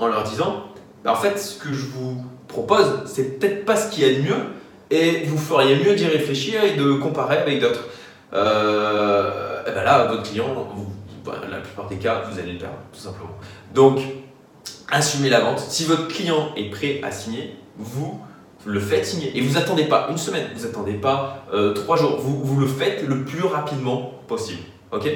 en, 0.00 0.06
leur 0.06 0.22
disant, 0.24 0.64
bah, 1.02 1.12
en 1.12 1.16
fait, 1.16 1.38
ce 1.38 1.58
que 1.58 1.72
je 1.72 1.86
vous 1.86 2.22
propose, 2.54 3.02
c'est 3.06 3.38
peut-être 3.38 3.64
pas 3.64 3.76
ce 3.76 3.90
qu'il 3.90 4.06
y 4.06 4.10
a 4.10 4.14
de 4.14 4.22
mieux, 4.22 4.42
et 4.90 5.24
vous 5.24 5.38
feriez 5.38 5.76
mieux 5.76 5.94
d'y 5.94 6.06
réfléchir 6.06 6.62
et 6.62 6.76
de 6.76 6.94
comparer 6.94 7.38
avec 7.38 7.60
d'autres. 7.60 7.84
Euh, 8.32 9.62
et 9.66 9.72
ben 9.72 9.82
là, 9.82 10.06
votre 10.06 10.22
client, 10.22 10.46
bah, 11.24 11.34
la 11.50 11.58
plupart 11.58 11.88
des 11.88 11.96
cas, 11.96 12.22
vous 12.30 12.38
allez 12.38 12.52
le 12.52 12.58
perdre, 12.58 12.76
tout 12.92 13.00
simplement. 13.00 13.30
Donc, 13.74 13.98
assumez 14.90 15.30
la 15.30 15.40
vente. 15.40 15.58
Si 15.58 15.84
votre 15.84 16.08
client 16.08 16.50
est 16.56 16.70
prêt 16.70 17.00
à 17.02 17.10
signer, 17.10 17.56
vous 17.76 18.20
le 18.64 18.80
faites 18.80 19.04
signer. 19.04 19.36
Et 19.36 19.40
vous 19.40 19.58
attendez 19.58 19.84
pas 19.84 20.06
une 20.10 20.16
semaine, 20.16 20.46
vous 20.54 20.64
attendez 20.64 20.94
pas 20.94 21.44
euh, 21.52 21.74
trois 21.74 21.96
jours. 21.96 22.18
Vous, 22.20 22.42
vous, 22.42 22.60
le 22.60 22.66
faites 22.66 23.06
le 23.06 23.24
plus 23.24 23.44
rapidement 23.44 24.12
possible. 24.28 24.62
Ok? 24.92 25.10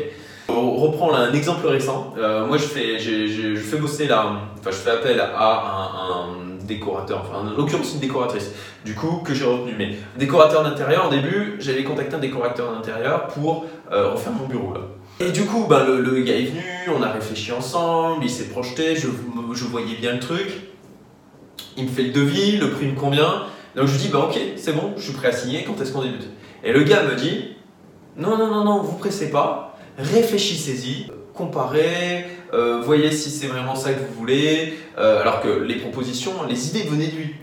On 0.48 0.76
reprend 0.76 1.14
un 1.14 1.32
exemple 1.32 1.66
récent. 1.66 2.14
Euh, 2.18 2.46
moi, 2.46 2.56
je 2.56 2.64
fais, 2.64 2.98
je, 2.98 3.54
fais 3.56 3.76
bosser 3.76 4.06
là, 4.06 4.40
enfin, 4.58 4.70
je 4.70 4.76
fais 4.76 4.90
appel 4.90 5.20
à 5.20 6.16
un 6.24 6.47
décorateur, 6.68 7.24
enfin 7.28 7.40
en 7.40 7.56
l'occurrence 7.56 7.94
une 7.94 8.00
décoratrice, 8.00 8.52
du 8.84 8.94
coup 8.94 9.22
que 9.24 9.34
j'ai 9.34 9.44
retenu. 9.44 9.74
Mais 9.76 9.96
décorateur 10.16 10.62
d'intérieur, 10.62 11.08
au 11.08 11.10
début, 11.10 11.56
j'avais 11.58 11.82
contacté 11.82 12.14
un 12.14 12.20
décorateur 12.20 12.72
d'intérieur 12.72 13.26
pour 13.28 13.64
euh, 13.90 14.12
refaire 14.12 14.32
mon 14.32 14.46
bureau 14.46 14.74
là. 14.74 14.80
Et 15.20 15.32
du 15.32 15.46
coup, 15.46 15.66
ben, 15.68 15.84
le, 15.84 16.22
gars 16.22 16.36
est 16.36 16.44
venu, 16.44 16.62
on 16.96 17.02
a 17.02 17.10
réfléchi 17.10 17.50
ensemble, 17.50 18.22
il 18.22 18.30
s'est 18.30 18.50
projeté, 18.50 18.94
je, 18.94 19.08
je, 19.52 19.64
voyais 19.64 19.96
bien 19.96 20.12
le 20.12 20.20
truc. 20.20 20.68
Il 21.76 21.84
me 21.84 21.88
fait 21.88 22.04
le 22.04 22.12
devis, 22.12 22.56
le 22.56 22.70
prix 22.70 22.86
me 22.86 22.94
convient. 22.94 23.42
Donc 23.74 23.88
je 23.88 23.92
lui 23.94 24.02
dis, 24.02 24.08
bah 24.08 24.28
ok, 24.28 24.38
c'est 24.56 24.72
bon, 24.72 24.92
je 24.96 25.02
suis 25.02 25.12
prêt 25.12 25.28
à 25.28 25.32
signer, 25.32 25.64
quand 25.64 25.80
est-ce 25.80 25.92
qu'on 25.92 26.02
débute? 26.02 26.28
Et 26.62 26.72
le 26.72 26.84
gars 26.84 27.02
me 27.02 27.16
dit, 27.16 27.56
non, 28.16 28.38
non, 28.38 28.48
non, 28.48 28.64
non, 28.64 28.80
vous 28.80 28.96
pressez 28.96 29.30
pas, 29.30 29.76
réfléchissez-y, 29.98 31.10
comparez, 31.34 32.26
euh, 32.54 32.80
voyez 32.80 33.10
si 33.12 33.30
c'est 33.30 33.46
vraiment 33.46 33.74
ça 33.74 33.92
que 33.92 34.00
vous 34.00 34.14
voulez, 34.18 34.74
euh, 34.98 35.20
alors 35.20 35.40
que 35.40 35.48
les 35.48 35.76
propositions, 35.76 36.32
les 36.48 36.68
idées 36.68 36.88
venaient 36.88 37.08
de 37.08 37.16
lui. 37.16 37.34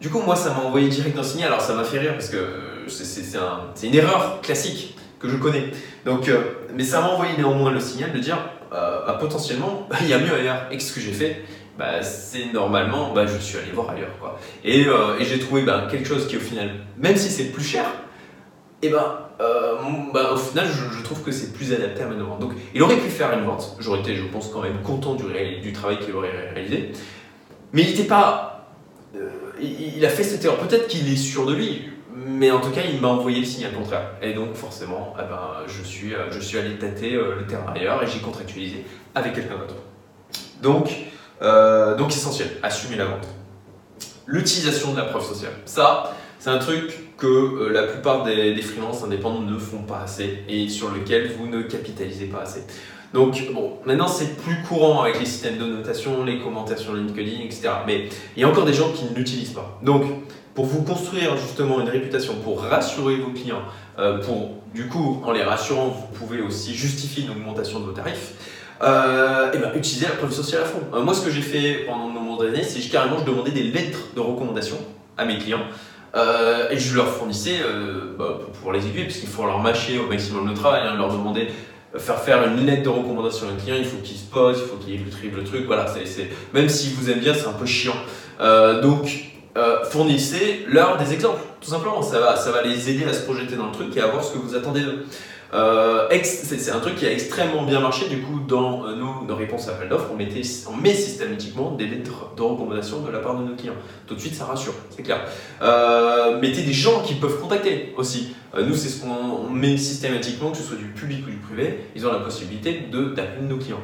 Du 0.00 0.10
coup, 0.10 0.20
moi, 0.20 0.34
ça 0.34 0.50
m'a 0.50 0.64
envoyé 0.64 0.88
direct 0.88 1.16
un 1.16 1.22
signal. 1.22 1.48
Alors, 1.48 1.60
ça 1.60 1.74
m'a 1.74 1.84
fait 1.84 2.00
rire 2.00 2.14
parce 2.14 2.28
que 2.28 2.38
c'est 2.88 3.86
une 3.86 3.94
erreur 3.94 4.40
classique 4.42 4.96
que 5.20 5.28
je 5.28 5.36
connais. 5.36 5.70
Donc, 6.04 6.28
euh, 6.28 6.40
mais 6.74 6.82
ça 6.82 7.00
m'a 7.00 7.08
envoyé 7.08 7.36
néanmoins 7.36 7.70
le 7.70 7.78
signal 7.78 8.12
de 8.12 8.18
dire 8.18 8.38
euh, 8.72 9.06
bah, 9.06 9.16
potentiellement, 9.20 9.88
il 10.00 10.08
y 10.08 10.12
a 10.12 10.18
mieux 10.18 10.34
ailleurs. 10.34 10.66
Et 10.72 10.80
ce 10.80 10.92
que 10.92 11.00
j'ai 11.00 11.12
fait? 11.12 11.44
Bah, 11.78 12.02
C'est 12.02 12.52
normalement, 12.52 13.12
bah, 13.12 13.26
je 13.26 13.38
suis 13.38 13.58
allé 13.58 13.70
voir 13.70 13.90
ailleurs. 13.90 14.18
Quoi. 14.20 14.40
Et, 14.64 14.86
euh, 14.86 15.18
et 15.20 15.24
j'ai 15.24 15.38
trouvé 15.38 15.62
bah, 15.62 15.86
quelque 15.88 16.08
chose 16.08 16.26
qui, 16.26 16.36
au 16.36 16.40
final, 16.40 16.70
même 16.98 17.16
si 17.16 17.30
c'est 17.30 17.52
plus 17.52 17.64
cher, 17.64 17.84
et 18.84 18.88
eh 18.88 18.90
ben, 18.90 19.18
bah, 20.12 20.32
au 20.32 20.36
final, 20.36 20.66
je, 20.66 21.02
trouve 21.02 21.22
que 21.22 21.32
c'est 21.32 21.52
plus 21.52 21.72
adapté 21.72 22.02
à 22.02 22.06
ma 22.06 22.14
demande. 22.14 22.38
Donc, 22.38 22.52
il 22.74 22.82
aurait 22.82 22.96
pu 22.96 23.08
faire 23.08 23.32
une 23.32 23.44
vente. 23.44 23.76
J'aurais 23.80 24.00
été, 24.00 24.14
je 24.14 24.24
pense, 24.24 24.48
quand 24.48 24.62
même 24.62 24.80
content 24.82 25.14
du, 25.14 25.72
travail 25.72 25.98
qu'il 25.98 26.14
aurait 26.14 26.50
réalisé. 26.54 26.92
Mais 27.72 27.82
il 27.82 27.90
n'était 27.90 28.04
pas. 28.04 28.68
il, 29.60 29.96
il 29.96 30.06
a 30.06 30.08
fait 30.08 30.22
cette 30.22 30.44
erreur. 30.44 30.58
Peut-être 30.58 30.86
qu'il 30.86 31.10
est 31.12 31.16
sûr 31.16 31.46
de 31.46 31.54
lui 31.54 31.92
mais 32.14 32.50
en 32.50 32.60
tout 32.60 32.70
cas, 32.70 32.82
il 32.90 33.00
m'a 33.00 33.08
envoyé 33.08 33.40
le 33.40 33.46
signal 33.46 33.72
contraire. 33.72 34.10
Et 34.20 34.34
donc, 34.34 34.54
forcément, 34.54 35.14
eh 35.18 35.22
ben, 35.22 35.64
je, 35.66 35.82
suis, 35.82 36.14
euh, 36.14 36.30
je 36.30 36.40
suis 36.40 36.58
allé 36.58 36.76
tâter 36.76 37.14
euh, 37.14 37.36
le 37.36 37.46
terrain 37.46 37.72
ailleurs 37.74 38.02
et 38.02 38.06
j'ai 38.06 38.20
contractualisé 38.20 38.84
avec 39.14 39.34
quelqu'un 39.34 39.56
d'autre. 39.56 39.76
Donc, 40.60 40.90
euh, 41.42 41.96
donc, 41.96 42.10
essentiel, 42.10 42.48
assumer 42.62 42.96
la 42.96 43.06
vente. 43.06 43.26
L'utilisation 44.26 44.92
de 44.92 44.98
la 44.98 45.04
preuve 45.04 45.24
sociale. 45.24 45.52
Ça, 45.64 46.14
c'est 46.42 46.50
un 46.50 46.58
truc 46.58 47.16
que 47.18 47.68
la 47.72 47.84
plupart 47.84 48.24
des, 48.24 48.60
freelances 48.62 49.04
indépendants 49.04 49.42
ne 49.42 49.56
font 49.56 49.82
pas 49.82 50.00
assez 50.00 50.42
et 50.48 50.68
sur 50.68 50.90
lequel 50.90 51.30
vous 51.38 51.46
ne 51.46 51.62
capitalisez 51.62 52.24
pas 52.24 52.40
assez. 52.40 52.64
Donc, 53.14 53.40
bon, 53.54 53.74
maintenant 53.86 54.08
c'est 54.08 54.36
plus 54.38 54.60
courant 54.68 55.02
avec 55.02 55.20
les 55.20 55.24
systèmes 55.24 55.58
de 55.58 55.66
notation, 55.66 56.24
les 56.24 56.40
commentaires 56.40 56.80
sur 56.80 56.94
LinkedIn, 56.94 57.44
etc. 57.44 57.68
Mais 57.86 58.08
il 58.36 58.42
y 58.42 58.44
a 58.44 58.48
encore 58.48 58.64
des 58.64 58.72
gens 58.72 58.90
qui 58.90 59.04
ne 59.04 59.14
l'utilisent 59.14 59.52
pas. 59.52 59.78
Donc, 59.84 60.02
pour 60.52 60.64
vous 60.64 60.82
construire 60.82 61.36
justement 61.36 61.80
une 61.80 61.88
réputation, 61.88 62.34
pour 62.42 62.60
rassurer 62.60 63.18
vos 63.18 63.30
clients, 63.30 63.62
euh, 64.00 64.18
pour 64.18 64.50
du 64.74 64.88
coup, 64.88 65.22
en 65.24 65.30
les 65.30 65.44
rassurant, 65.44 65.90
vous 65.90 66.18
pouvez 66.18 66.42
aussi 66.42 66.74
justifier 66.74 67.22
une 67.22 67.30
augmentation 67.30 67.78
de 67.78 67.84
vos 67.84 67.92
tarifs. 67.92 68.32
Euh, 68.82 69.52
et 69.52 69.58
ben, 69.58 69.70
utilisez 69.76 70.06
la 70.06 70.16
preuve 70.16 70.32
sociale 70.32 70.62
à 70.62 70.64
fond. 70.64 70.80
Euh, 70.92 71.02
moi, 71.02 71.14
ce 71.14 71.24
que 71.24 71.30
j'ai 71.30 71.40
fait 71.40 71.84
pendant 71.86 72.08
de 72.08 72.14
nombreuses 72.14 72.48
années, 72.48 72.64
c'est 72.64 72.80
carrément 72.90 73.18
je 73.20 73.30
demandais 73.30 73.52
des 73.52 73.62
lettres 73.62 74.08
de 74.16 74.20
recommandation 74.20 74.78
à 75.16 75.24
mes 75.24 75.38
clients. 75.38 75.62
Et 76.14 76.78
je 76.78 76.94
leur 76.94 77.08
fournissais 77.08 77.58
bah, 78.18 78.38
pour 78.60 78.72
les 78.72 78.86
aiguiller, 78.86 79.04
parce 79.04 79.18
qu'il 79.18 79.28
faut 79.28 79.46
leur 79.46 79.58
mâcher 79.58 79.98
au 79.98 80.06
maximum 80.06 80.48
le 80.48 80.54
travail, 80.54 80.82
hein, 80.84 80.96
leur 80.96 81.12
demander 81.12 81.48
faire 81.98 82.18
faire 82.18 82.46
une 82.48 82.64
lettre 82.64 82.84
de 82.84 82.88
recommandation 82.88 83.48
à 83.48 83.52
un 83.52 83.56
client, 83.56 83.76
il 83.78 83.84
faut 83.84 83.98
qu'il 83.98 84.16
se 84.16 84.24
pose, 84.24 84.58
il 84.62 84.68
faut 84.68 84.76
qu'il 84.76 84.94
écrive 84.94 85.36
le 85.36 85.44
truc, 85.44 85.66
voilà, 85.66 85.86
c'est, 85.86 86.28
même 86.54 86.68
si 86.68 86.94
vous 86.94 87.10
aimez 87.10 87.20
bien, 87.20 87.34
c'est 87.34 87.46
un 87.46 87.52
peu 87.52 87.66
chiant. 87.66 87.96
donc, 88.82 89.32
euh, 89.56 89.84
fournissez-leur 89.84 90.96
des 90.96 91.12
exemples, 91.12 91.42
tout 91.60 91.68
simplement. 91.68 92.00
Ça 92.00 92.18
va, 92.20 92.36
ça 92.36 92.50
va 92.50 92.62
les 92.62 92.90
aider 92.90 93.04
à 93.04 93.12
se 93.12 93.22
projeter 93.22 93.56
dans 93.56 93.66
le 93.66 93.72
truc 93.72 93.94
et 93.96 94.00
à 94.00 94.06
voir 94.06 94.24
ce 94.24 94.32
que 94.32 94.38
vous 94.38 94.54
attendez 94.54 94.80
d'eux. 94.80 95.04
Euh, 95.54 96.08
c'est 96.22 96.70
un 96.70 96.80
truc 96.80 96.96
qui 96.96 97.06
a 97.06 97.12
extrêmement 97.12 97.62
bien 97.64 97.80
marché. 97.80 98.08
Du 98.08 98.22
coup, 98.22 98.40
dans 98.46 98.86
euh, 98.86 98.94
nos, 98.94 99.36
réponses 99.36 99.68
à 99.68 99.72
appel 99.72 99.88
d'offres, 99.88 100.10
on, 100.10 100.72
on 100.72 100.76
met 100.76 100.94
systématiquement 100.94 101.72
des 101.72 101.86
lettres 101.86 102.34
de 102.36 102.42
recommandation 102.42 103.00
de 103.00 103.10
la 103.10 103.18
part 103.18 103.38
de 103.38 103.44
nos 103.44 103.54
clients. 103.54 103.74
Tout 104.06 104.14
de 104.14 104.20
suite, 104.20 104.34
ça 104.34 104.46
rassure, 104.46 104.74
c'est 104.90 105.02
clair. 105.02 105.20
Euh, 105.60 106.40
mettez 106.40 106.62
des 106.62 106.72
gens 106.72 107.02
qui 107.02 107.14
peuvent 107.14 107.38
contacter 107.38 107.92
aussi. 107.96 108.34
nous, 108.56 108.74
c'est 108.74 108.88
ce 108.88 109.02
qu'on 109.02 109.50
met 109.50 109.76
systématiquement, 109.76 110.50
que 110.52 110.56
ce 110.56 110.62
soit 110.62 110.76
du 110.76 110.86
public 110.86 111.26
ou 111.26 111.30
du 111.30 111.36
privé. 111.36 111.80
Ils 111.94 112.06
ont 112.06 112.12
la 112.12 112.20
possibilité 112.20 112.88
d'appeler 112.90 113.46
nos 113.46 113.58
clients. 113.58 113.80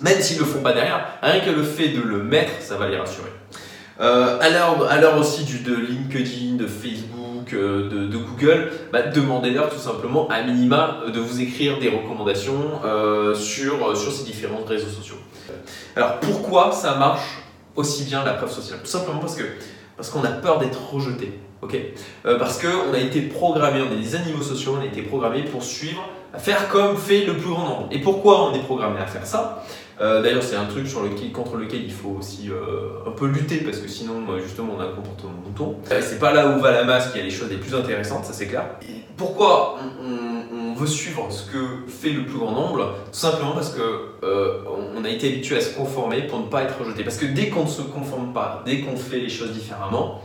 Même 0.00 0.20
s'ils 0.20 0.36
ne 0.36 0.42
le 0.42 0.48
font 0.48 0.62
pas 0.62 0.72
derrière, 0.72 1.18
rien 1.22 1.40
que 1.40 1.50
le 1.50 1.62
fait 1.62 1.88
de 1.88 2.00
le 2.00 2.22
mettre, 2.22 2.52
ça 2.60 2.76
va 2.76 2.88
les 2.88 2.96
rassurer. 2.96 3.30
Euh, 4.00 4.38
à 4.40 4.48
l'heure 5.00 5.18
aussi 5.18 5.44
de 5.44 5.74
LinkedIn, 5.74 6.54
de 6.54 6.66
Facebook, 6.66 7.52
euh, 7.52 8.08
de, 8.08 8.16
Google, 8.16 8.70
bah, 8.92 9.02
demandez-leur 9.02 9.70
tout 9.70 9.78
simplement 9.78 10.28
à 10.28 10.42
minima 10.42 11.00
de 11.12 11.18
vous 11.18 11.40
écrire 11.40 11.78
des 11.80 11.88
recommandations 11.88 12.80
euh, 12.84 13.34
sur, 13.34 13.96
ces 13.96 14.24
différents 14.24 14.64
réseaux 14.64 14.88
sociaux. 14.88 15.16
Alors 15.96 16.20
pourquoi 16.20 16.70
ça 16.72 16.94
marche 16.94 17.42
aussi 17.74 18.04
bien 18.04 18.24
la 18.24 18.34
preuve 18.34 18.52
sociale? 18.52 18.78
Tout 18.80 18.90
simplement 18.90 19.18
parce 19.18 19.34
que 19.34 19.44
parce 19.96 20.10
qu'on 20.10 20.22
a 20.22 20.28
peur 20.28 20.58
d'être 20.58 20.78
rejeté. 20.92 21.40
parce 22.38 22.62
qu'on 22.62 22.94
a 22.94 22.98
été 22.98 23.22
programmé, 23.22 23.80
on 23.82 23.92
est 23.92 24.00
des 24.00 24.14
animaux 24.14 24.44
sociaux, 24.44 24.76
on 24.78 24.82
a 24.82 24.86
été 24.86 25.02
programmé 25.02 25.42
pour 25.42 25.64
suivre, 25.64 26.08
faire 26.36 26.68
comme 26.68 26.96
fait 26.96 27.24
le 27.24 27.36
plus 27.36 27.50
grand 27.50 27.64
nombre. 27.64 27.88
Et 27.90 27.98
pourquoi 27.98 28.48
on 28.48 28.54
est 28.54 28.62
programmé 28.62 29.00
à 29.00 29.06
faire 29.06 29.26
ça? 29.26 29.64
Euh, 30.00 30.22
d'ailleurs, 30.22 30.42
c'est 30.42 30.56
un 30.56 30.66
truc 30.66 30.86
contre 31.32 31.56
lequel 31.56 31.82
il 31.82 31.92
faut 31.92 32.16
aussi 32.18 32.50
euh, 32.50 33.06
un 33.06 33.10
peu 33.10 33.26
lutter 33.26 33.58
parce 33.58 33.78
que 33.78 33.88
sinon, 33.88 34.22
euh, 34.30 34.40
justement, 34.40 34.74
on 34.76 34.80
a 34.80 34.84
un 34.84 34.92
comportement 34.92 35.32
mouton. 35.44 35.76
c'est 35.88 36.20
pas 36.20 36.32
là 36.32 36.48
où 36.48 36.60
va 36.60 36.70
la 36.70 36.84
masse 36.84 37.08
qu'il 37.08 37.18
y 37.18 37.20
a 37.20 37.24
les 37.24 37.30
choses 37.30 37.50
les 37.50 37.56
plus 37.56 37.74
intéressantes, 37.74 38.24
ça 38.24 38.32
c'est 38.32 38.46
clair. 38.46 38.64
pourquoi 39.16 39.78
on, 40.02 40.28
veut 40.74 40.86
suivre 40.86 41.26
ce 41.28 41.50
que 41.50 41.58
fait 41.88 42.10
le 42.10 42.24
plus 42.24 42.38
grand 42.38 42.52
nombre? 42.52 42.94
Tout 43.06 43.18
simplement 43.18 43.50
parce 43.50 43.70
que 43.70 43.80
on 44.94 45.04
a 45.04 45.08
été 45.08 45.26
habitué 45.28 45.56
à 45.56 45.60
se 45.60 45.74
conformer 45.74 46.22
pour 46.22 46.38
ne 46.38 46.46
pas 46.46 46.62
être 46.62 46.78
rejeté. 46.78 47.02
Parce 47.02 47.16
que 47.16 47.26
dès 47.26 47.48
qu'on 47.48 47.64
ne 47.64 47.68
se 47.68 47.82
conforme 47.82 48.32
pas, 48.32 48.62
dès 48.64 48.82
qu'on 48.82 48.96
fait 48.96 49.18
les 49.18 49.28
choses 49.28 49.50
différemment, 49.50 50.22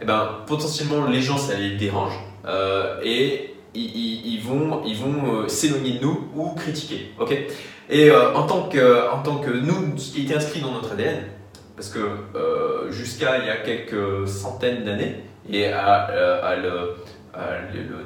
eh 0.00 0.04
ben, 0.04 0.28
potentiellement 0.46 1.06
les 1.06 1.20
gens 1.20 1.38
ça 1.38 1.54
les 1.54 1.76
dérange 1.76 2.12
et 3.02 3.56
ils, 3.74 4.40
vont, 4.44 4.82
ils 4.86 4.96
vont 4.96 5.48
s'éloigner 5.48 5.98
de 5.98 6.04
nous 6.04 6.28
ou 6.36 6.50
critiquer. 6.50 7.10
ok? 7.18 7.36
Et 7.90 8.08
euh, 8.10 8.34
en, 8.34 8.44
tant 8.44 8.68
que, 8.68 9.10
en 9.10 9.22
tant 9.22 9.38
que 9.38 9.50
nous, 9.50 9.98
ce 9.98 10.12
qui 10.12 10.22
était 10.22 10.36
inscrit 10.36 10.60
dans 10.60 10.72
notre 10.72 10.92
ADN, 10.92 11.24
parce 11.74 11.88
que 11.88 11.98
euh, 12.36 12.90
jusqu'à 12.92 13.38
il 13.38 13.46
y 13.46 13.50
a 13.50 13.56
quelques 13.56 14.28
centaines 14.28 14.84
d'années, 14.84 15.24
et 15.50 15.66
à, 15.66 16.08
euh, 16.10 16.94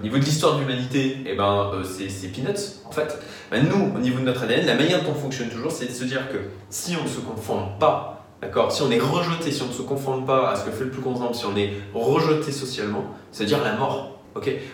niveau 0.03 0.19
de 0.19 0.25
l'histoire 0.25 0.55
de 0.55 0.61
l'humanité, 0.61 1.19
eh 1.27 1.35
ben, 1.35 1.73
c'est 1.85 2.29
peanuts 2.29 2.81
en 2.87 2.93
fait. 2.93 3.19
Ben, 3.51 3.67
nous, 3.69 3.95
au 3.95 3.99
niveau 3.99 4.21
de 4.21 4.25
notre 4.25 4.45
ADN, 4.45 4.67
la 4.67 4.75
manière 4.75 5.03
dont 5.03 5.11
on 5.11 5.15
fonctionne 5.15 5.49
toujours, 5.49 5.71
c'est 5.71 5.87
de 5.87 5.93
se 5.93 6.05
dire 6.05 6.31
que 6.31 6.39
si 6.71 6.97
on 6.97 7.03
ne 7.05 7.09
se 7.09 7.21
conforme 7.21 7.79
pas, 7.79 8.25
d'accord, 8.41 8.73
si 8.73 8.81
on 8.83 8.91
est 8.91 8.99
rejeté, 8.99 9.51
si 9.51 9.63
on 9.63 9.67
ne 9.69 9.73
se 9.73 9.83
conforme 9.83 10.25
pas 10.25 10.51
à 10.51 10.57
ce 10.57 10.65
que 10.65 10.71
fait 10.71 10.85
le 10.85 10.91
plus 10.91 11.03
grand 11.03 11.19
nombre, 11.19 11.35
si 11.35 11.45
on 11.45 11.57
est 11.57 11.75
rejeté 11.93 12.53
socialement, 12.53 13.05
c'est-à-dire 13.33 13.63
la 13.63 13.75
mort. 13.75 14.14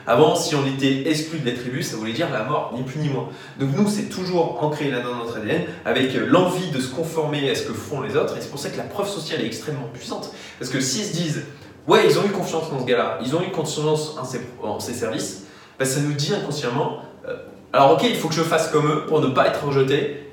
Avant, 0.06 0.34
si 0.34 0.54
on 0.54 0.66
était 0.66 1.08
exclu 1.08 1.38
de 1.38 1.46
la 1.46 1.56
tribu, 1.56 1.82
ça 1.82 1.96
voulait 1.96 2.12
dire 2.12 2.28
la 2.30 2.44
mort, 2.44 2.72
ni 2.74 2.82
plus 2.82 2.98
ni 2.98 3.08
moins. 3.08 3.28
Donc 3.58 3.70
nous, 3.76 3.88
c'est 3.88 4.08
toujours 4.08 4.62
ancré 4.62 4.90
là 4.90 5.00
dans 5.00 5.14
notre 5.14 5.38
ADN, 5.38 5.62
avec 5.84 6.14
l'envie 6.14 6.70
de 6.70 6.80
se 6.80 6.92
conformer 6.92 7.50
à 7.50 7.54
ce 7.54 7.64
que 7.64 7.72
font 7.72 8.00
les 8.00 8.16
autres, 8.16 8.36
et 8.36 8.40
c'est 8.40 8.50
pour 8.50 8.58
ça 8.58 8.70
que 8.70 8.76
la 8.76 8.84
preuve 8.84 9.08
sociale 9.08 9.42
est 9.42 9.46
extrêmement 9.46 9.88
puissante. 9.92 10.32
Parce 10.58 10.70
que 10.70 10.80
s'ils 10.80 11.04
se 11.04 11.12
disent, 11.12 11.42
ouais, 11.86 12.06
ils 12.06 12.18
ont 12.18 12.24
eu 12.24 12.30
confiance 12.30 12.70
dans 12.70 12.80
ce 12.80 12.86
gars-là, 12.86 13.18
ils 13.24 13.34
ont 13.36 13.42
eu 13.42 13.50
confiance 13.50 14.16
en 14.18 14.80
ses, 14.80 14.94
services, 14.94 15.44
bah, 15.78 15.84
ça 15.84 16.00
nous 16.00 16.12
dit 16.12 16.32
inconsciemment, 16.34 17.02
euh, 17.28 17.36
alors 17.72 17.92
ok, 17.92 18.02
il 18.04 18.16
faut 18.16 18.28
que 18.28 18.34
je 18.34 18.42
fasse 18.42 18.68
comme 18.70 18.86
eux 18.90 19.06
pour 19.06 19.20
ne 19.20 19.28
pas 19.28 19.46
être 19.46 19.64
rejeté, 19.64 20.30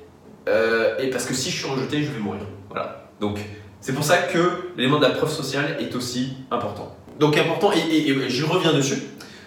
euh, 0.47 0.97
et 0.99 1.09
parce 1.09 1.25
que 1.25 1.33
si 1.33 1.51
je 1.51 1.57
suis 1.57 1.69
rejeté, 1.69 2.03
je 2.03 2.11
vais 2.11 2.19
mourir. 2.19 2.41
Voilà. 2.69 3.09
Donc 3.19 3.39
c'est 3.81 3.93
pour 3.93 4.03
ça 4.03 4.17
que 4.17 4.71
l'élément 4.75 4.97
de 4.97 5.03
la 5.03 5.11
preuve 5.11 5.31
sociale 5.31 5.77
est 5.79 5.95
aussi 5.95 6.37
important. 6.51 6.95
Donc 7.19 7.37
important, 7.37 7.71
et, 7.71 8.29
je 8.29 8.45
reviens 8.45 8.73
dessus, 8.73 9.01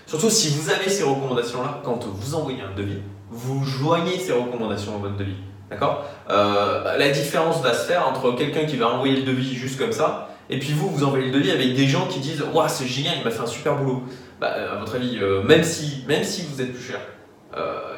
Surtout 0.07 0.29
si 0.29 0.49
vous 0.49 0.71
avez 0.71 0.91
ces 0.91 1.05
recommandations-là, 1.05 1.83
quand 1.85 2.05
vous 2.05 2.35
envoyez 2.35 2.61
un 2.63 2.77
devis, 2.77 2.99
vous 3.31 3.65
joignez 3.65 4.19
ces 4.19 4.33
recommandations 4.33 4.91
dans 4.91 4.99
votre 4.99 5.17
devis. 5.17 5.37
D'accord? 5.71 6.05
Euh, 6.29 6.99
La 6.99 7.11
différence 7.11 7.63
va 7.63 7.73
se 7.75 7.87
faire 7.87 8.09
entre 8.09 8.33
quelqu'un 8.33 8.65
qui 8.65 8.75
va 8.75 8.89
envoyer 8.89 9.15
le 9.15 9.23
devis 9.23 9.55
juste 9.55 9.79
comme 9.79 9.93
ça, 9.93 10.31
et 10.49 10.59
puis 10.59 10.73
vous, 10.73 10.91
vous 10.91 11.05
envoyez 11.05 11.27
le 11.27 11.31
devis 11.31 11.53
avec 11.53 11.77
des 11.77 11.87
gens 11.87 12.09
qui 12.09 12.19
disent 12.19 12.43
Waouh, 12.53 12.69
c'est 12.69 12.89
génial, 12.89 13.19
il 13.19 13.25
m'a 13.25 13.31
fait 13.31 13.43
un 13.43 13.47
super 13.47 13.77
boulot. 13.77 14.03
Bah, 14.41 14.53
euh, 14.57 14.73
à 14.73 14.81
votre 14.81 14.97
avis, 14.97 15.17
euh, 15.23 15.45
même, 15.45 15.63
si, 15.63 16.03
même 16.09 16.25
si 16.25 16.43
vous 16.43 16.61
êtes 16.61 16.73
plus 16.75 16.83
cher, 16.83 16.99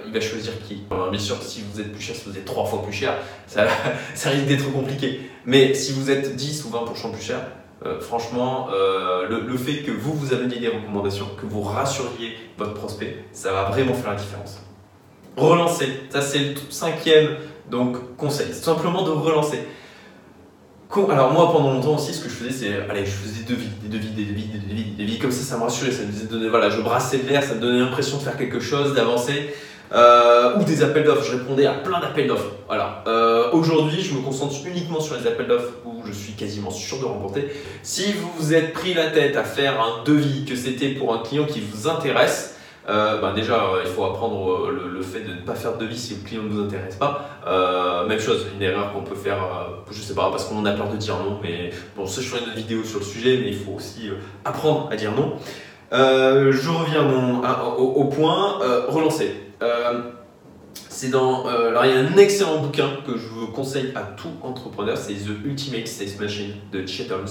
il 0.04 0.12
va 0.12 0.20
choisir 0.20 0.52
qui? 0.68 0.82
Bien 1.10 1.18
sûr, 1.18 1.42
si 1.42 1.62
vous 1.62 1.80
êtes 1.80 1.92
plus 1.92 2.02
cher, 2.02 2.14
si 2.14 2.28
vous 2.28 2.36
êtes 2.36 2.44
trois 2.44 2.66
fois 2.66 2.82
plus 2.82 2.92
cher, 2.92 3.14
ça, 3.46 3.66
ça 4.14 4.28
risque 4.28 4.46
d'être 4.48 4.70
compliqué. 4.70 5.30
Mais 5.46 5.72
si 5.72 5.92
vous 5.92 6.10
êtes 6.10 6.36
10 6.36 6.66
ou 6.66 6.68
20% 6.76 7.10
plus 7.10 7.22
cher, 7.22 7.40
euh, 7.84 8.00
franchement, 8.00 8.68
euh, 8.72 9.28
le, 9.28 9.56
fait 9.56 9.78
que 9.78 9.90
vous 9.90 10.12
vous 10.12 10.32
ameniez 10.32 10.60
des 10.60 10.68
recommandations, 10.68 11.26
que 11.40 11.46
vous 11.46 11.62
rassuriez 11.62 12.36
votre 12.56 12.74
prospect, 12.74 13.24
ça 13.32 13.52
va 13.52 13.64
vraiment 13.64 13.94
faire 13.94 14.10
la 14.10 14.16
différence. 14.16 14.60
Relancer, 15.36 15.88
ça 16.10 16.20
c'est 16.20 16.38
le 16.38 16.54
cinquième 16.70 17.36
donc, 17.70 18.16
conseil, 18.16 18.48
c'est 18.48 18.64
simplement 18.64 19.02
de 19.02 19.10
relancer. 19.10 19.64
Alors 21.10 21.32
moi 21.32 21.50
pendant 21.50 21.72
longtemps 21.72 21.94
aussi 21.94 22.12
ce 22.12 22.22
que 22.22 22.28
je 22.28 22.34
faisais 22.34 22.50
c'est 22.50 22.90
allez 22.90 23.06
je 23.06 23.12
faisais 23.12 23.44
des 23.44 23.54
devis, 23.54 23.70
des 23.82 23.88
devis, 23.88 24.10
des 24.10 24.24
devis, 24.26 24.44
des 24.44 24.58
devis, 24.58 24.84
des 24.90 25.04
devis 25.04 25.18
comme 25.18 25.30
ça 25.30 25.42
ça 25.42 25.56
me 25.56 25.62
rassurait, 25.62 25.90
ça 25.90 26.02
me 26.02 26.10
disait 26.10 26.48
voilà 26.50 26.68
je 26.68 26.82
brassais 26.82 27.18
l'air, 27.26 27.42
ça 27.42 27.54
me 27.54 27.60
donnait 27.60 27.78
l'impression 27.78 28.18
de 28.18 28.22
faire 28.22 28.36
quelque 28.36 28.60
chose, 28.60 28.94
d'avancer. 28.94 29.54
Euh, 29.94 30.56
ou 30.58 30.64
des 30.64 30.82
appels 30.82 31.04
d'offres. 31.04 31.24
Je 31.24 31.36
répondais 31.36 31.66
à 31.66 31.74
plein 31.74 32.00
d'appels 32.00 32.26
d'offres. 32.26 32.52
Euh, 33.06 33.50
aujourd'hui, 33.52 34.00
je 34.00 34.14
me 34.14 34.22
concentre 34.22 34.54
uniquement 34.66 35.00
sur 35.00 35.16
les 35.16 35.26
appels 35.26 35.46
d'offres 35.46 35.72
où 35.84 36.02
je 36.06 36.12
suis 36.12 36.32
quasiment 36.32 36.70
sûr 36.70 36.98
de 36.98 37.04
remporter. 37.04 37.48
Si 37.82 38.12
vous 38.12 38.30
vous 38.38 38.54
êtes 38.54 38.72
pris 38.72 38.94
la 38.94 39.10
tête 39.10 39.36
à 39.36 39.44
faire 39.44 39.82
un 39.82 40.02
devis, 40.04 40.46
que 40.46 40.56
c'était 40.56 40.90
pour 40.90 41.12
un 41.12 41.18
client 41.18 41.44
qui 41.44 41.60
vous 41.60 41.88
intéresse, 41.88 42.48
Euh, 42.88 43.20
bah, 43.20 43.32
déjà, 43.32 43.74
il 43.84 43.88
faut 43.88 44.04
apprendre 44.04 44.68
le, 44.68 45.02
fait 45.02 45.20
de 45.20 45.34
ne 45.34 45.42
pas 45.46 45.54
faire 45.54 45.76
de 45.76 45.84
devis 45.84 45.96
si 45.96 46.16
le 46.16 46.22
client 46.26 46.42
ne 46.42 46.48
nous 46.48 46.64
intéresse 46.64 46.96
pas. 46.96 47.12
Même 48.08 48.18
chose, 48.18 48.44
une 48.56 48.62
erreur 48.62 48.92
qu'on 48.92 49.04
peut 49.04 49.14
faire, 49.14 49.38
je 49.88 50.00
sais 50.00 50.16
pas, 50.16 50.28
parce 50.32 50.46
qu'on 50.46 50.64
a 50.64 50.72
peur 50.72 50.88
de 50.88 50.96
dire 50.96 51.16
non. 51.18 51.38
Mais 51.44 51.70
bon, 51.96 52.06
ça, 52.06 52.20
je 52.20 52.26
ferai 52.26 52.42
une 52.44 52.56
vidéo 52.60 52.82
sur 52.82 52.98
le 52.98 53.04
sujet, 53.04 53.38
mais 53.40 53.50
il 53.50 53.56
faut 53.56 53.74
aussi 53.76 54.10
apprendre 54.44 54.88
à 54.90 54.96
dire 54.96 55.12
non. 55.12 55.34
Je 55.92 56.68
reviens 56.80 57.04
au, 57.78 57.84
au 57.84 58.04
point, 58.06 58.58
relancer. 58.88 59.30
Euh, 59.62 60.12
c'est 60.88 61.10
dans. 61.10 61.48
euh, 61.48 61.74
il 61.84 61.90
y 61.90 61.94
a 61.94 61.98
un 61.98 62.16
excellent 62.16 62.58
bouquin 62.58 62.88
que 63.06 63.16
je 63.16 63.26
vous 63.26 63.48
conseille 63.48 63.92
à 63.94 64.02
tout 64.02 64.32
entrepreneur, 64.42 64.96
c'est 64.96 65.14
The 65.14 65.44
Ultimate 65.44 65.88
Sales 65.88 66.20
Machine 66.20 66.52
de 66.70 66.86
Chet 66.86 67.10
Holmes. 67.10 67.26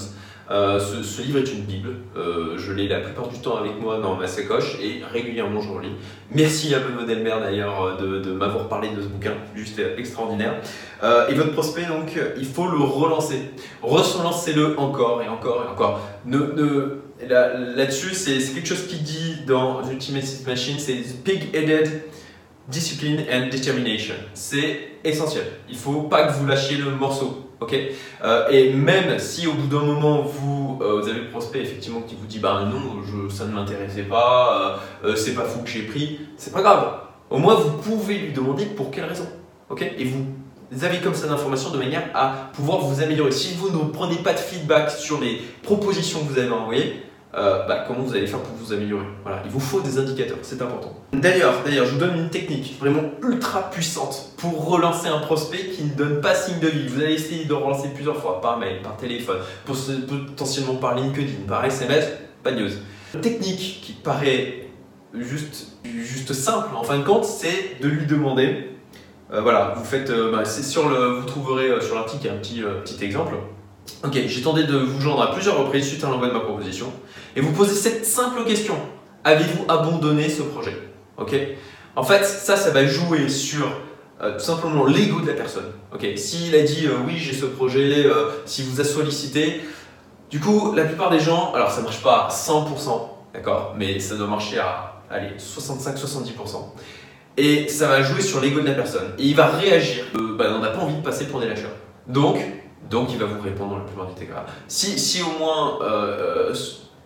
Euh, 0.50 0.78
ce, 0.78 1.22
livre 1.22 1.38
est 1.38 1.50
une 1.52 1.62
bible. 1.62 1.90
Euh, 2.16 2.58
je 2.58 2.72
l'ai 2.72 2.86
la 2.86 3.00
plupart 3.00 3.28
du 3.28 3.38
temps 3.38 3.56
avec 3.56 3.80
moi 3.80 3.98
dans 4.00 4.16
ma 4.16 4.26
sacoche 4.26 4.76
et 4.82 5.00
régulièrement 5.10 5.62
je 5.62 5.70
relis. 5.70 5.92
Merci 6.30 6.74
à 6.74 6.80
Benoît 6.80 7.04
Delmer 7.04 7.36
d'ailleurs 7.40 7.96
de, 7.96 8.32
m'avoir 8.32 8.68
parlé 8.68 8.88
de 8.88 9.00
ce 9.00 9.06
bouquin, 9.06 9.32
juste 9.54 9.80
extraordinaire. 9.96 10.56
Et 11.30 11.34
votre 11.34 11.52
prospect 11.52 11.86
donc, 11.86 12.18
il 12.36 12.44
faut 12.44 12.68
le 12.68 12.76
relancer. 12.76 13.40
Relancez-le 13.80 14.78
encore 14.78 15.22
et 15.22 15.28
encore 15.28 15.64
et 15.64 15.70
encore. 15.70 16.00
Là-dessus, 17.26 18.14
c'est 18.14 18.38
quelque 18.52 18.68
chose 18.68 18.86
qui 18.86 18.96
dit 18.96 19.36
dans 19.46 19.80
The 19.82 19.92
Ultimate 19.92 20.46
Machine, 20.46 20.78
c'est 20.78 21.24
pig-headed 21.24 22.02
discipline 22.68 23.24
and 23.30 23.48
determination. 23.50 24.14
C'est 24.34 24.78
essentiel. 25.04 25.44
Il 25.68 25.76
faut 25.76 26.02
pas 26.02 26.24
que 26.26 26.32
vous 26.32 26.46
lâchiez 26.46 26.76
le 26.76 26.90
morceau. 26.90 27.48
ok? 27.60 27.76
Euh, 28.24 28.48
et 28.50 28.72
même 28.72 29.18
si 29.18 29.46
au 29.46 29.52
bout 29.52 29.66
d'un 29.66 29.84
moment 29.84 30.22
vous, 30.22 30.78
euh, 30.82 31.00
vous 31.00 31.08
avez 31.08 31.20
le 31.20 31.28
prospect 31.28 31.60
effectivement 31.60 32.00
qui 32.02 32.14
vous 32.14 32.26
dit 32.26 32.38
bah 32.38 32.64
non, 32.70 33.02
ça 33.30 33.44
ne 33.46 33.52
m'intéressait 33.52 34.02
pas, 34.02 34.80
euh, 35.04 35.08
euh, 35.08 35.16
c'est 35.16 35.34
pas 35.34 35.44
fou 35.44 35.62
que 35.62 35.70
j'ai 35.70 35.82
pris, 35.82 36.20
c'est 36.36 36.52
pas 36.52 36.62
grave. 36.62 36.94
Au 37.30 37.38
moins 37.38 37.54
vous 37.54 37.70
pouvez 37.78 38.18
lui 38.18 38.32
demander 38.32 38.66
pour 38.66 38.90
quelle 38.90 39.04
raison. 39.04 39.26
ok? 39.70 39.82
Et 39.82 40.04
vous 40.04 40.84
avez 40.84 40.98
comme 40.98 41.14
ça 41.14 41.26
d'informations 41.26 41.70
de 41.70 41.78
manière 41.78 42.04
à 42.14 42.50
pouvoir 42.54 42.78
vous 42.78 43.02
améliorer. 43.02 43.30
Si 43.30 43.54
vous 43.54 43.70
ne 43.70 43.90
prenez 43.90 44.16
pas 44.16 44.32
de 44.32 44.38
feedback 44.38 44.90
sur 44.90 45.20
les 45.20 45.40
propositions 45.62 46.20
que 46.20 46.32
vous 46.32 46.38
avez 46.38 46.50
envoyées, 46.50 47.02
euh, 47.34 47.66
bah, 47.66 47.84
comment 47.88 48.00
vous 48.02 48.14
allez 48.14 48.26
faire 48.26 48.40
pour 48.40 48.54
vous 48.56 48.72
améliorer 48.74 49.06
Voilà, 49.22 49.40
il 49.44 49.50
vous 49.50 49.60
faut 49.60 49.80
des 49.80 49.98
indicateurs, 49.98 50.36
c'est 50.42 50.60
important. 50.60 50.94
D'ailleurs, 51.14 51.54
d'ailleurs, 51.64 51.86
je 51.86 51.92
vous 51.92 51.98
donne 51.98 52.16
une 52.16 52.28
technique 52.28 52.76
vraiment 52.78 53.04
ultra 53.22 53.70
puissante 53.70 54.32
pour 54.36 54.66
relancer 54.68 55.08
un 55.08 55.20
prospect 55.20 55.70
qui 55.74 55.84
ne 55.84 55.94
donne 55.94 56.20
pas 56.20 56.34
signe 56.34 56.60
de 56.60 56.68
vie. 56.68 56.88
Vous 56.88 57.00
allez 57.00 57.14
essayer 57.14 57.46
de 57.46 57.52
relancer 57.54 57.88
plusieurs 57.94 58.18
fois, 58.18 58.40
par 58.42 58.58
mail, 58.58 58.82
par 58.82 58.96
téléphone, 58.98 59.38
potentiellement 59.66 60.74
par 60.74 60.94
LinkedIn, 60.94 61.46
par 61.48 61.64
SMS, 61.64 62.06
pas 62.42 62.52
de 62.52 62.60
news. 62.60 62.70
Une 63.14 63.20
technique 63.22 63.80
qui 63.82 63.92
paraît 63.92 64.66
juste, 65.14 65.68
juste 65.84 66.32
simple, 66.34 66.74
en 66.76 66.82
fin 66.82 66.98
de 66.98 67.04
compte, 67.04 67.24
c'est 67.24 67.80
de 67.80 67.88
lui 67.88 68.06
demander. 68.06 68.68
euh, 69.32 69.40
voilà, 69.40 69.72
vous 69.76 69.84
faites, 69.84 70.10
euh, 70.10 70.30
bah, 70.32 70.44
c'est 70.44 70.62
sur 70.62 70.88
le, 70.90 71.14
vous 71.14 71.24
trouverez 71.26 71.80
sur 71.80 71.94
l'article 71.94 72.28
un 72.28 72.36
petit, 72.36 72.62
petit 72.84 73.02
exemple. 73.04 73.34
Ok, 74.04 74.18
j'ai 74.26 74.42
tenté 74.42 74.64
de 74.64 74.76
vous 74.76 75.00
joindre 75.00 75.22
à 75.22 75.32
plusieurs 75.32 75.58
reprises 75.58 75.88
suite 75.88 76.04
à 76.04 76.08
l'envoi 76.08 76.28
de 76.28 76.32
ma 76.32 76.40
proposition 76.40 76.92
et 77.36 77.40
vous 77.40 77.52
posez 77.52 77.74
cette 77.74 78.04
simple 78.04 78.44
question 78.44 78.76
avez-vous 79.24 79.64
abandonné 79.68 80.28
ce 80.28 80.42
projet? 80.42 80.76
Ok? 81.18 81.34
En 81.94 82.02
fait, 82.02 82.24
ça, 82.24 82.56
ça 82.56 82.70
va 82.70 82.86
jouer 82.86 83.28
sur 83.28 83.66
euh, 84.22 84.34
tout 84.34 84.44
simplement 84.44 84.86
l'ego 84.86 85.20
de 85.20 85.26
la 85.26 85.34
personne. 85.34 85.72
Ok? 85.94 86.06
S'il 86.16 86.54
a 86.54 86.62
dit 86.62 86.86
euh, 86.86 86.96
oui, 87.06 87.16
j'ai 87.16 87.34
ce 87.34 87.46
projet, 87.46 88.06
euh, 88.06 88.30
s'il 88.46 88.64
vous 88.66 88.80
a 88.80 88.84
sollicité, 88.84 89.60
du 90.30 90.40
coup, 90.40 90.72
la 90.74 90.84
plupart 90.84 91.10
des 91.10 91.20
gens, 91.20 91.52
alors 91.54 91.70
ça 91.70 91.82
marche 91.82 92.02
pas 92.02 92.26
à 92.26 92.30
100%, 92.30 92.64
d'accord? 93.34 93.74
Mais 93.76 93.98
ça 94.00 94.16
doit 94.16 94.26
marcher 94.26 94.58
à 94.58 95.02
allez, 95.10 95.32
65-70%. 95.38 96.30
Et 97.36 97.68
ça 97.68 97.88
va 97.88 98.02
jouer 98.02 98.22
sur 98.22 98.40
l'ego 98.40 98.60
de 98.60 98.66
la 98.66 98.74
personne. 98.74 99.12
Et 99.18 99.24
il 99.24 99.36
va 99.36 99.46
réagir. 99.46 100.04
Euh, 100.16 100.36
bah, 100.36 100.46
on 100.54 100.60
n'a 100.60 100.70
pas 100.70 100.80
envie 100.80 100.96
de 100.96 101.02
passer 101.02 101.26
pour 101.26 101.40
des 101.40 101.48
lâcheurs. 101.48 101.72
Donc, 102.06 102.38
donc 102.90 103.12
il 103.12 103.18
va 103.18 103.26
vous 103.26 103.40
répondre 103.40 103.76
plupart 103.84 104.06
du 104.14 104.26
cas. 104.26 104.46
Si, 104.68 104.98
si 104.98 105.22
au 105.22 105.38
moins 105.38 105.78
euh, 105.82 106.50
euh, 106.50 106.54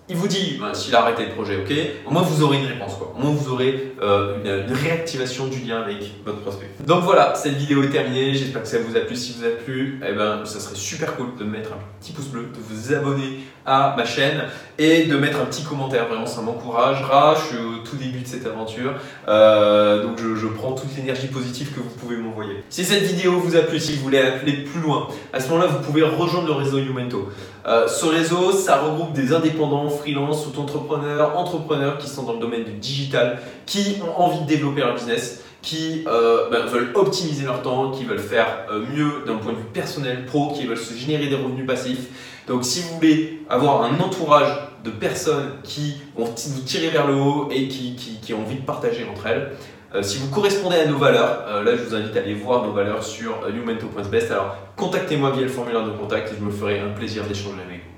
il 0.09 0.17
vous 0.17 0.29
dit 0.29 0.57
bah, 0.61 0.73
s'il 0.73 0.95
a 0.95 1.03
arrêté 1.03 1.25
le 1.25 1.33
projet, 1.33 1.57
ok, 1.57 1.75
au 2.07 2.11
moins 2.11 2.23
vous 2.23 2.43
aurez 2.43 2.59
une 2.59 2.67
réponse 2.67 2.95
quoi. 2.95 3.13
Au 3.17 3.21
moins 3.21 3.33
vous 3.33 3.53
aurez 3.53 3.95
euh, 4.03 4.67
une, 4.67 4.73
réactivation 4.73 5.47
du 5.47 5.61
lien 5.61 5.81
avec 5.83 5.99
votre 6.25 6.41
prospect. 6.41 6.71
Donc 6.87 7.03
voilà, 7.03 7.35
cette 7.35 7.55
vidéo 7.55 7.83
est 7.83 7.89
terminée. 7.89 8.35
J'espère 8.35 8.63
que 8.63 8.69
ça 8.69 8.79
vous 8.79 8.97
a 8.97 9.01
plu. 9.01 9.17
Si 9.17 9.35
vous 9.37 9.45
a 9.45 9.51
plu, 9.51 10.01
eh 10.07 10.13
ben 10.13 10.45
ça 10.45 10.61
serait 10.61 10.77
super 10.77 11.17
cool 11.17 11.29
de 11.39 11.45
mettre 11.45 11.73
un 11.73 11.79
petit 12.01 12.13
pouce 12.13 12.27
bleu, 12.27 12.43
de 12.43 12.59
vous 12.61 12.95
abonner 12.95 13.41
à 13.65 13.95
ma 13.97 14.05
chaîne 14.05 14.45
et 14.79 15.05
de 15.05 15.17
mettre 15.17 15.41
un 15.41 15.47
petit 15.47 15.65
commentaire. 15.65 16.07
Vraiment, 16.07 16.27
ça 16.27 16.41
m'encouragera. 16.41 17.35
Je 17.35 17.57
suis 17.57 17.65
au 17.65 17.79
tout 17.79 17.97
début 17.97 18.21
de 18.21 18.29
cette 18.29 18.47
aventure, 18.47 18.93
euh, 19.29 20.03
donc 20.05 20.19
je, 20.21 20.37
je 20.37 20.47
prends 20.47 20.73
toute 20.73 20.97
l'énergie 20.97 21.27
positive 21.27 21.73
que 21.75 21.81
vous 21.81 21.95
pouvez 21.99 22.17
m'envoyer. 22.17 22.63
Si 22.69 22.85
cette 22.85 23.03
vidéo 23.03 23.41
vous 23.41 23.57
a 23.57 23.61
plu, 23.61 23.81
si 23.81 23.97
vous 23.97 24.05
voulez 24.05 24.19
aller 24.19 24.65
plus 24.65 24.81
loin, 24.81 25.09
à 25.33 25.41
ce 25.41 25.49
moment-là, 25.49 25.67
vous 25.67 25.85
pouvez 25.85 26.03
rejoindre 26.03 26.47
le 26.47 26.53
réseau 26.53 26.79
Youmento. 26.79 27.29
Euh, 27.67 27.89
ce 27.89 28.07
réseau, 28.07 28.53
ça 28.53 28.81
regroupe 28.81 29.13
des 29.13 29.33
indépendants, 29.33 29.89
freelance, 29.97 30.47
auto-entrepreneurs, 30.47 31.39
entrepreneurs 31.39 31.99
qui 31.99 32.09
sont 32.09 32.23
dans 32.23 32.35
le 32.35 32.39
domaine 32.39 32.65
du 32.65 32.73
digital, 32.73 33.41
qui 33.67 33.97
ont 34.07 34.21
envie 34.21 34.41
de 34.41 34.47
développer 34.47 34.81
leur 34.81 34.95
business, 34.95 35.43
qui 35.67 36.05
euh, 36.07 36.49
ben, 36.49 36.65
veulent 36.67 36.93
optimiser 36.95 37.45
leur 37.45 37.61
temps, 37.61 37.91
qui 37.91 38.05
veulent 38.05 38.21
faire 38.21 38.47
euh, 38.71 38.85
mieux 38.95 39.25
d'un 39.27 39.37
point 39.37 39.53
de 39.53 39.59
vue 39.59 39.65
personnel, 39.73 40.25
pro, 40.25 40.53
qui 40.53 40.65
veulent 40.65 40.79
se 40.79 40.95
générer 40.95 41.27
des 41.27 41.35
revenus 41.35 41.67
passifs. 41.67 42.43
Donc 42.47 42.65
si 42.65 42.83
vous 42.83 42.95
voulez 42.95 43.41
avoir 43.49 43.83
un 43.83 43.99
entourage 43.99 44.57
de 44.85 44.91
personnes 44.91 45.51
qui 45.65 45.97
vont 46.17 46.27
vous 46.27 46.61
tirer 46.61 46.91
vers 46.91 47.09
le 47.09 47.15
haut 47.15 47.49
et 47.51 47.67
qui, 47.67 48.33
ont 48.33 48.43
envie 48.43 48.55
de 48.55 48.65
partager 48.65 49.05
entre 49.11 49.27
elles, 49.27 49.53
euh, 49.95 50.03
si 50.03 50.19
vous 50.19 50.29
correspondez 50.29 50.77
à 50.77 50.87
nos 50.87 50.99
valeurs, 50.99 51.65
là 51.65 51.77
je 51.77 51.83
vous 51.83 51.95
invite 51.97 52.17
à 52.17 52.21
aller 52.21 52.35
voir 52.35 52.65
nos 52.65 52.73
valeurs 52.73 53.03
sur 53.03 53.33
youmento.best. 53.49 54.31
Alors 54.31 54.57
contactez-moi 54.77 55.33
via 55.33 55.43
le 55.43 55.49
formulaire 55.49 55.85
de 55.85 55.91
contact 55.91 56.33
et 56.33 56.37
je 56.39 56.45
me 56.45 56.53
ferai 56.53 56.79
un 56.79 56.91
plaisir 56.91 57.25
d'échanger 57.25 57.63
avec 57.67 57.79
vous. 57.79 57.96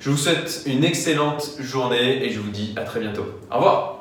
Je 0.00 0.10
vous 0.10 0.16
souhaite 0.16 0.62
une 0.66 0.84
excellente 0.84 1.56
journée 1.58 2.24
et 2.24 2.30
je 2.30 2.38
vous 2.38 2.50
dis 2.50 2.72
à 2.76 2.82
très 2.82 3.00
bientôt. 3.00 3.26
Au 3.50 3.56
revoir 3.56 3.96